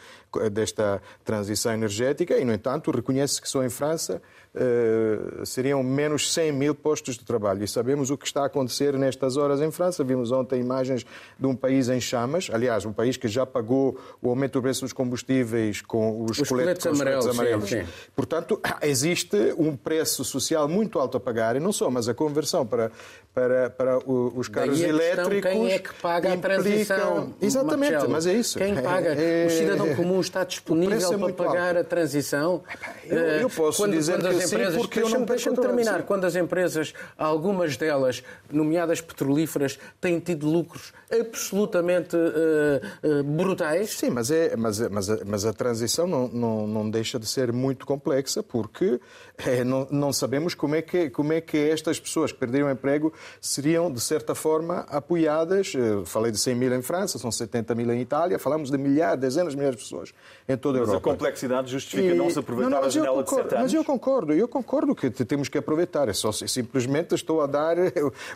[0.51, 4.23] desta transição energética e, no entanto, reconhece que só em França
[4.55, 7.63] uh, seriam menos 100 mil postos de trabalho.
[7.65, 10.03] E sabemos o que está a acontecer nestas horas em França.
[10.03, 11.05] Vimos ontem imagens
[11.39, 14.83] de um país em chamas, aliás, um país que já pagou o aumento do preço
[14.83, 17.27] dos combustíveis com os, os coletes, coletes amarelos.
[17.27, 17.69] amarelos.
[17.69, 17.89] Sim, sim.
[18.15, 22.67] Portanto, existe um preço social muito alto a pagar, e não só, mas a conversão
[22.67, 22.91] para,
[23.35, 25.51] para, para os carros elétricos.
[25.51, 26.55] Quem é que paga implica...
[26.55, 27.35] a transição?
[27.41, 28.13] Exatamente, Marcelo.
[28.13, 28.59] mas é isso.
[28.59, 29.15] Quem paga?
[29.15, 29.47] É...
[29.47, 31.81] O cidadão comum está disponível é para pagar alto.
[31.81, 32.63] a transição?
[33.05, 36.01] Eu, eu posso quando, dizer quando que empresas, sim, porque eu não Deixa-me terminar.
[36.01, 36.07] Sim.
[36.07, 43.91] Quando as empresas, algumas delas, nomeadas petrolíferas, têm tido lucros absolutamente uh, uh, brutais.
[43.91, 47.53] Sim, mas, é, mas, mas, a, mas a transição não, não, não deixa de ser
[47.53, 49.01] muito complexa porque
[49.39, 52.71] é, não, não sabemos como é, que, como é que estas pessoas que perderam o
[52.71, 55.75] emprego seriam, de certa forma, apoiadas.
[55.75, 59.21] Eu falei de 100 mil em França, são 70 mil em Itália, falamos de milhares,
[59.21, 60.15] dezenas de milhares de pessoas
[60.49, 61.01] em toda a Europa.
[61.03, 62.15] Mas a complexidade justifica e...
[62.15, 63.73] não se aproveitar não, não, a janela concordo, de 7 anos?
[63.73, 66.09] Mas eu concordo, eu concordo que temos que aproveitar.
[66.09, 67.77] É só simplesmente estou a dar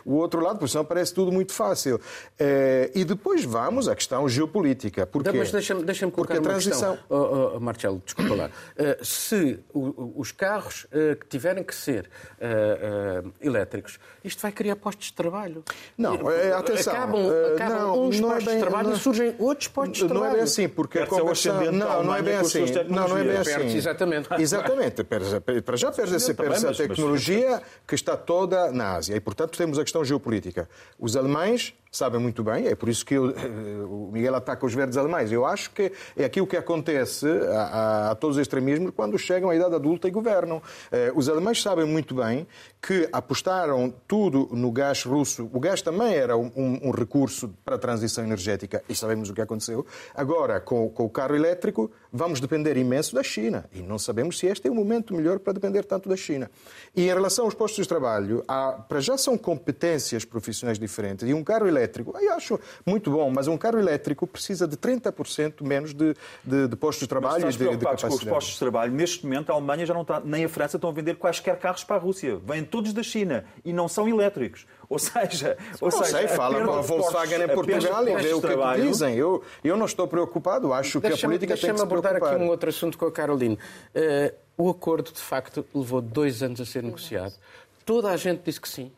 [0.05, 1.99] o outro lado, porque senão parece tudo muito fácil.
[2.37, 5.05] É, eh, e depois vamos à questão geopolítica.
[5.05, 5.31] Porquê?
[5.31, 6.95] Mas deixa-me deixa colocar Porque a transição...
[6.97, 7.17] questão.
[7.17, 8.49] Oh, oh, Marcelo, desculpa lá.
[8.77, 12.09] Uh, se o, os carros uh, que tiverem que ser
[12.41, 13.99] uh, elétricos.
[14.23, 15.63] Isto vai criar postos de trabalho.
[15.97, 16.93] Não, é, atenção.
[16.93, 17.21] Acabam,
[17.55, 19.97] acabam não, uns não é postos bem- de trabalho não é- e surgem outros postos
[19.97, 20.31] de Não trabalho.
[20.31, 21.71] é bem assim, porque a conversão...
[21.71, 22.65] Não, não é bem assim.
[22.89, 23.51] Não, não é bem assim.
[23.51, 24.27] Perde-se, exatamente.
[24.37, 25.03] Exatamente.
[25.03, 29.15] Perde- Para já perde-se perde-se a mas- mas- tecnologia que está toda na Ásia.
[29.15, 30.67] E, portanto, temos a questão geopolítica.
[30.99, 33.33] Os alemães sabem muito bem, é por isso que eu-
[33.89, 35.31] o Miguel ataca os verdes alemães.
[35.31, 39.49] Eu acho que é aquilo que acontece a, a- a todos os extremismos quando chegam
[39.49, 40.61] à idade adulta e governam.
[40.91, 42.47] Eh, Os alemães sabem muito bem
[42.81, 45.49] que apostaram tudo no gás russo.
[45.53, 49.33] O gás também era um, um- um recurso para a transição energética e sabemos o
[49.33, 49.85] que aconteceu.
[50.15, 54.47] Agora, com, com o carro elétrico, vamos depender imenso da China e não sabemos se
[54.47, 56.49] este é o momento melhor para depender tanto da China.
[56.95, 61.27] E em relação aos postos de trabalho, há, para já são competências profissionais diferentes.
[61.27, 62.46] E um carro elétrico, eu acho
[62.85, 67.07] muito bom, mas um carro elétrico precisa de 30% menos de, de, de postos de
[67.09, 68.35] trabalho Mas e de, de preocupados com os capacidade.
[68.35, 68.91] postos de trabalho.
[68.93, 71.83] Neste momento, a Alemanha já não está, nem a França estão a vender quaisquer carros
[71.83, 72.37] para a Rússia.
[72.45, 74.65] Vêm todos da China e não são elétricos.
[74.89, 78.39] Ou seja, ou Não seja sei, fala com a Volkswagen em Portugal e vê o
[78.39, 79.15] que, é trabalho- dizem.
[79.15, 82.11] Eu, eu não estou preocupado, acho que a Deixa-me política tem que deixa-me se abordar
[82.13, 82.35] preocupar.
[82.35, 83.57] aqui um outro assunto com a Caroline.
[83.93, 87.33] Eh, o acordo, de facto, levou dois anos a ser negociado.
[87.85, 88.91] Toda a gente disse que sim.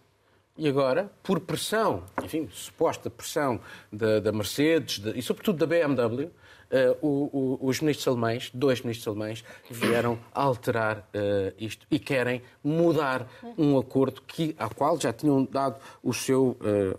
[0.59, 6.29] E agora, por pressão, enfim, suposta pressão da, da Mercedes de- e, sobretudo, da BMW,
[6.69, 12.41] eh, o- o- os ministros alemães, dois ministros alemães, vieram alterar eh, isto e querem
[12.61, 13.25] mudar
[13.57, 16.57] um acordo que, ao qual já tinham dado o seu.
[16.61, 16.97] eh,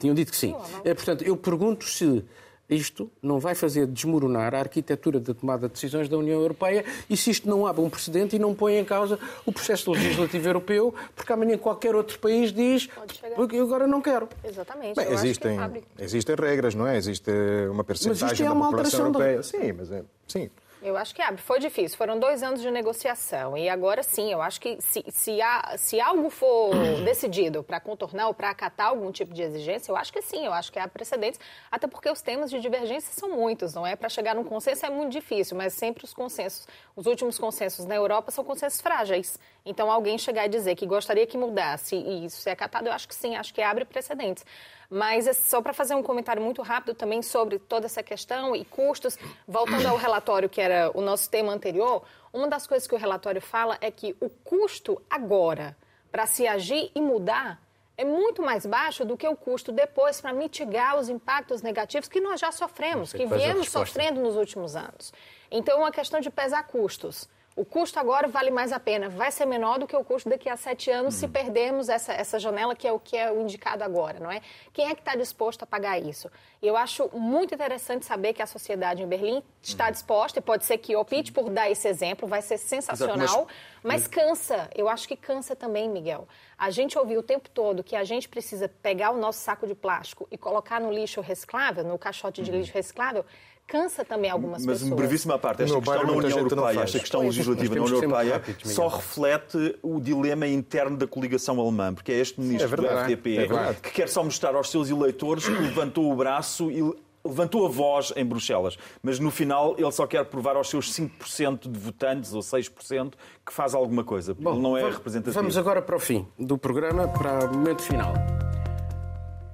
[0.00, 0.52] tinham dito que sim.
[0.84, 2.24] Eh, portanto, eu pergunto se
[2.68, 7.16] isto não vai fazer desmoronar a arquitetura da tomada de decisões da União Europeia e
[7.16, 10.94] se isto não abre um precedente e não põe em causa o processo legislativo europeu,
[11.16, 13.34] porque amanhã qualquer outro país diz Pode chegar.
[13.36, 14.28] porque eu agora não quero.
[14.44, 14.96] Exatamente.
[14.96, 15.58] Bem, acho que existem,
[15.98, 16.96] existem regras, não é?
[16.98, 17.30] Existe
[17.70, 19.42] uma percentagem é da uma população alteração da- europeia.
[19.42, 20.50] Sim, mas é, sim.
[20.80, 21.42] Eu acho que abre.
[21.42, 21.98] Foi difícil.
[21.98, 23.56] Foram dois anos de negociação.
[23.56, 26.70] E agora sim, eu acho que se, se, há, se algo for
[27.04, 30.46] decidido para contornar ou para acatar algum tipo de exigência, eu acho que sim.
[30.46, 31.40] Eu acho que há precedentes.
[31.70, 33.96] Até porque os temas de divergência são muitos, não é?
[33.96, 37.96] Para chegar num consenso é muito difícil, mas sempre os consensos, os últimos consensos na
[37.96, 39.38] Europa são consensos frágeis.
[39.68, 43.06] Então, alguém chegar e dizer que gostaria que mudasse e isso ser acatado, eu acho
[43.06, 43.36] que sim.
[43.36, 44.44] Acho que abre precedentes.
[44.90, 48.64] Mas é só para fazer um comentário muito rápido também sobre toda essa questão e
[48.64, 52.02] custos, voltando ao relatório que era o nosso tema anterior,
[52.32, 55.76] uma das coisas que o relatório fala é que o custo agora
[56.10, 57.60] para se agir e mudar
[57.98, 62.20] é muito mais baixo do que o custo depois para mitigar os impactos negativos que
[62.20, 65.12] nós já sofremos, que é viemos sofrendo nos últimos anos.
[65.50, 67.28] Então, é uma questão de pesar custos.
[67.58, 70.48] O custo agora vale mais a pena, vai ser menor do que o custo daqui
[70.48, 73.82] a sete anos se perdermos essa, essa janela que é o que é o indicado
[73.82, 74.40] agora, não é?
[74.72, 76.30] Quem é que está disposto a pagar isso?
[76.62, 80.78] Eu acho muito interessante saber que a sociedade em Berlim está disposta, e pode ser
[80.78, 83.48] que opte por dar esse exemplo, vai ser sensacional,
[83.82, 84.70] mas cansa.
[84.72, 86.28] Eu acho que cansa também, Miguel.
[86.56, 89.74] A gente ouviu o tempo todo que a gente precisa pegar o nosso saco de
[89.74, 93.24] plástico e colocar no lixo reciclável, no caixote de lixo reciclável,
[93.68, 94.90] cansa também algumas Mas pessoas.
[94.90, 97.74] uma brevíssima parte, esta No questão bairro na União não Europeia, esta questão Pois, legislativa
[97.76, 102.10] na União ser Europeia, muito rápidos, só reflete o dilema interno da coligação alemã, porque
[102.10, 105.44] é este ministro É verdade, do FDP é que quer só mostrar aos seus eleitores
[105.44, 106.82] que levantou o braço e
[107.24, 111.68] levantou a voz em Bruxelas, mas no final ele só quer provar aos seus 5%
[111.70, 113.12] de votantes ou 6%
[113.44, 114.32] que faz alguma coisa.
[114.32, 115.34] Bom, ele não é vamos- representativo.
[115.34, 118.14] Vamos agora para o fim do programa, para o momento final.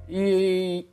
[0.09, 0.87] E,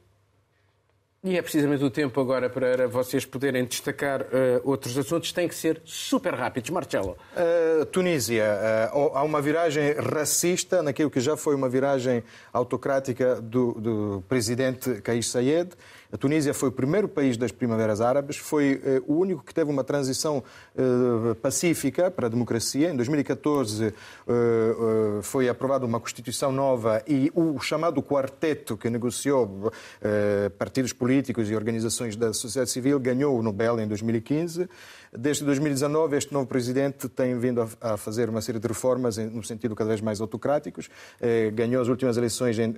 [1.24, 5.32] e é precisamente o tempo agora para vocês poderem destacar eh, outros assuntos.
[5.32, 6.72] Tem que ser super rápidos.
[6.72, 7.16] Marcelo.
[7.36, 13.74] Uh, Tunísia, uh, há uma viragem racista naquilo que já foi uma viragem autocrática do,
[13.74, 15.72] do presidente Kais Saied.
[16.12, 19.72] A Tunísia foi o primeiro país das primaveras árabes, foi uh, o único que teve
[19.72, 20.44] uma transição
[20.76, 22.90] uh, pacífica para a democracia.
[22.90, 23.92] Em 2014 uh,
[25.20, 31.50] uh, foi aprovada uma constituição nova e o chamado quarteto que negociou uh, partidos políticos
[31.50, 34.68] e organizações da sociedade civil ganhou o Nobel em 2015.
[35.18, 39.30] Desde 2019, este novo presidente tem vindo a, a fazer uma série de reformas em,
[39.30, 40.90] no sentido cada vez mais autocráticos.
[41.20, 42.76] Eh, ganhou as últimas eleições em, eh,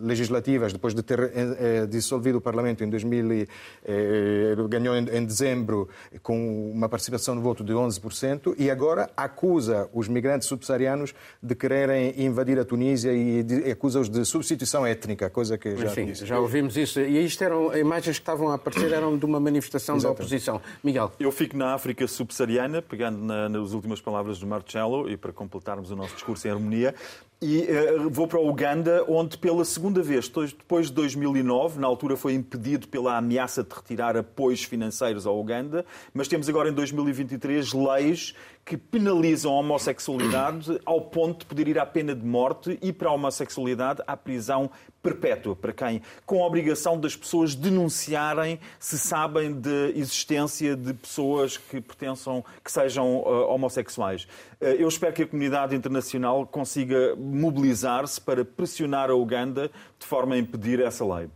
[0.00, 3.32] legislativas depois de ter eh, dissolvido o Parlamento em 2000.
[3.32, 3.48] e,
[3.84, 5.88] eh, ganhou em, em dezembro
[6.22, 12.14] com uma participação no voto de 11% e agora acusa os migrantes subsaarianos de quererem
[12.24, 16.26] invadir a Tunísia e de- acusa-os de substituição étnica, coisa que já Enfim, disse.
[16.26, 17.00] já ouvimos isso.
[17.00, 20.60] E isto eram imagens que estavam a aparecer eram de uma manifestação da oposição.
[20.82, 21.12] Miguel.
[21.18, 25.90] Eu fico na África subsaariana, pegando na- nas últimas palavras do Marcelo, e para completarmos
[25.90, 26.94] o nosso discurso em harmonia,
[27.40, 32.16] e eh, vou para o Uganda, onde pela segunda vez, depois- de 2009, na altura
[32.16, 35.84] foi impedido pela ameaça de retirar apoios financeiros ao Uganda,
[36.14, 38.34] mas temos agora em 2023 leis
[38.66, 43.08] que penalizam a homossexualidade ao ponto de poder ir à pena de morte e para
[43.08, 44.68] a homossexualidade à prisão
[45.00, 51.56] perpétua, para quem, com a obrigação das pessoas denunciarem se sabem de existência de pessoas
[51.56, 54.24] que pertençam, que sejam uh, homossexuais.
[54.60, 60.34] Uh, eu espero que a comunidade internacional consiga mobilizar-se para pressionar a Uganda de forma
[60.34, 61.30] a impedir essa lei.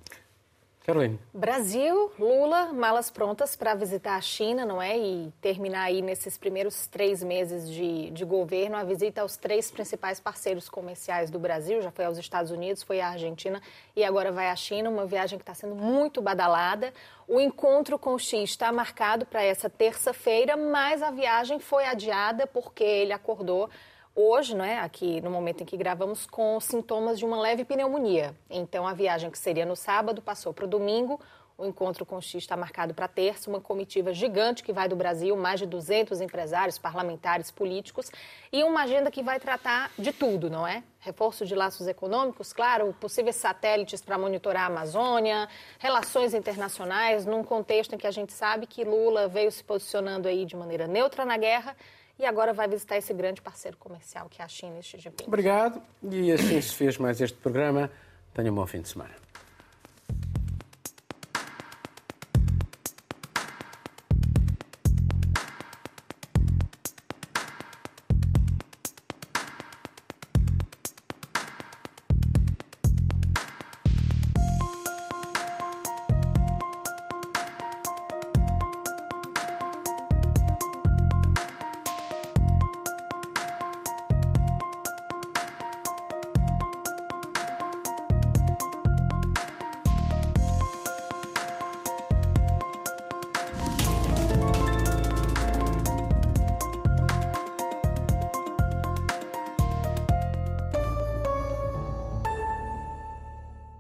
[0.84, 1.18] Carolina.
[1.32, 4.98] Brasil, Lula, malas prontas para visitar a China, não é?
[4.98, 10.18] E terminar aí nesses primeiros três meses de, de governo a visita aos três principais
[10.18, 11.82] parceiros comerciais do Brasil.
[11.82, 13.60] Já foi aos Estados Unidos, foi à Argentina
[13.94, 14.88] e agora vai à China.
[14.88, 16.94] Uma viagem que está sendo muito badalada.
[17.28, 22.46] O encontro com o Xi está marcado para essa terça-feira, mas a viagem foi adiada
[22.46, 23.68] porque ele acordou
[24.14, 28.34] hoje, né, aqui no momento em que gravamos, com sintomas de uma leve pneumonia.
[28.48, 31.20] Então, a viagem que seria no sábado passou para o domingo.
[31.60, 34.96] O encontro com o X está marcado para terça, uma comitiva gigante que vai do
[34.96, 38.10] Brasil, mais de 200 empresários, parlamentares, políticos,
[38.50, 40.82] e uma agenda que vai tratar de tudo, não é?
[41.00, 47.94] Reforço de laços econômicos, claro, possíveis satélites para monitorar a Amazônia, relações internacionais, num contexto
[47.94, 51.36] em que a gente sabe que Lula veio se posicionando aí de maneira neutra na
[51.36, 51.76] guerra
[52.20, 55.24] e agora vai visitar esse grande parceiro comercial que é a China e Xi Jinping.
[55.26, 55.82] Obrigado.
[56.02, 57.90] E assim se fez mais este programa.
[58.34, 59.14] Tenha um bom fim de semana.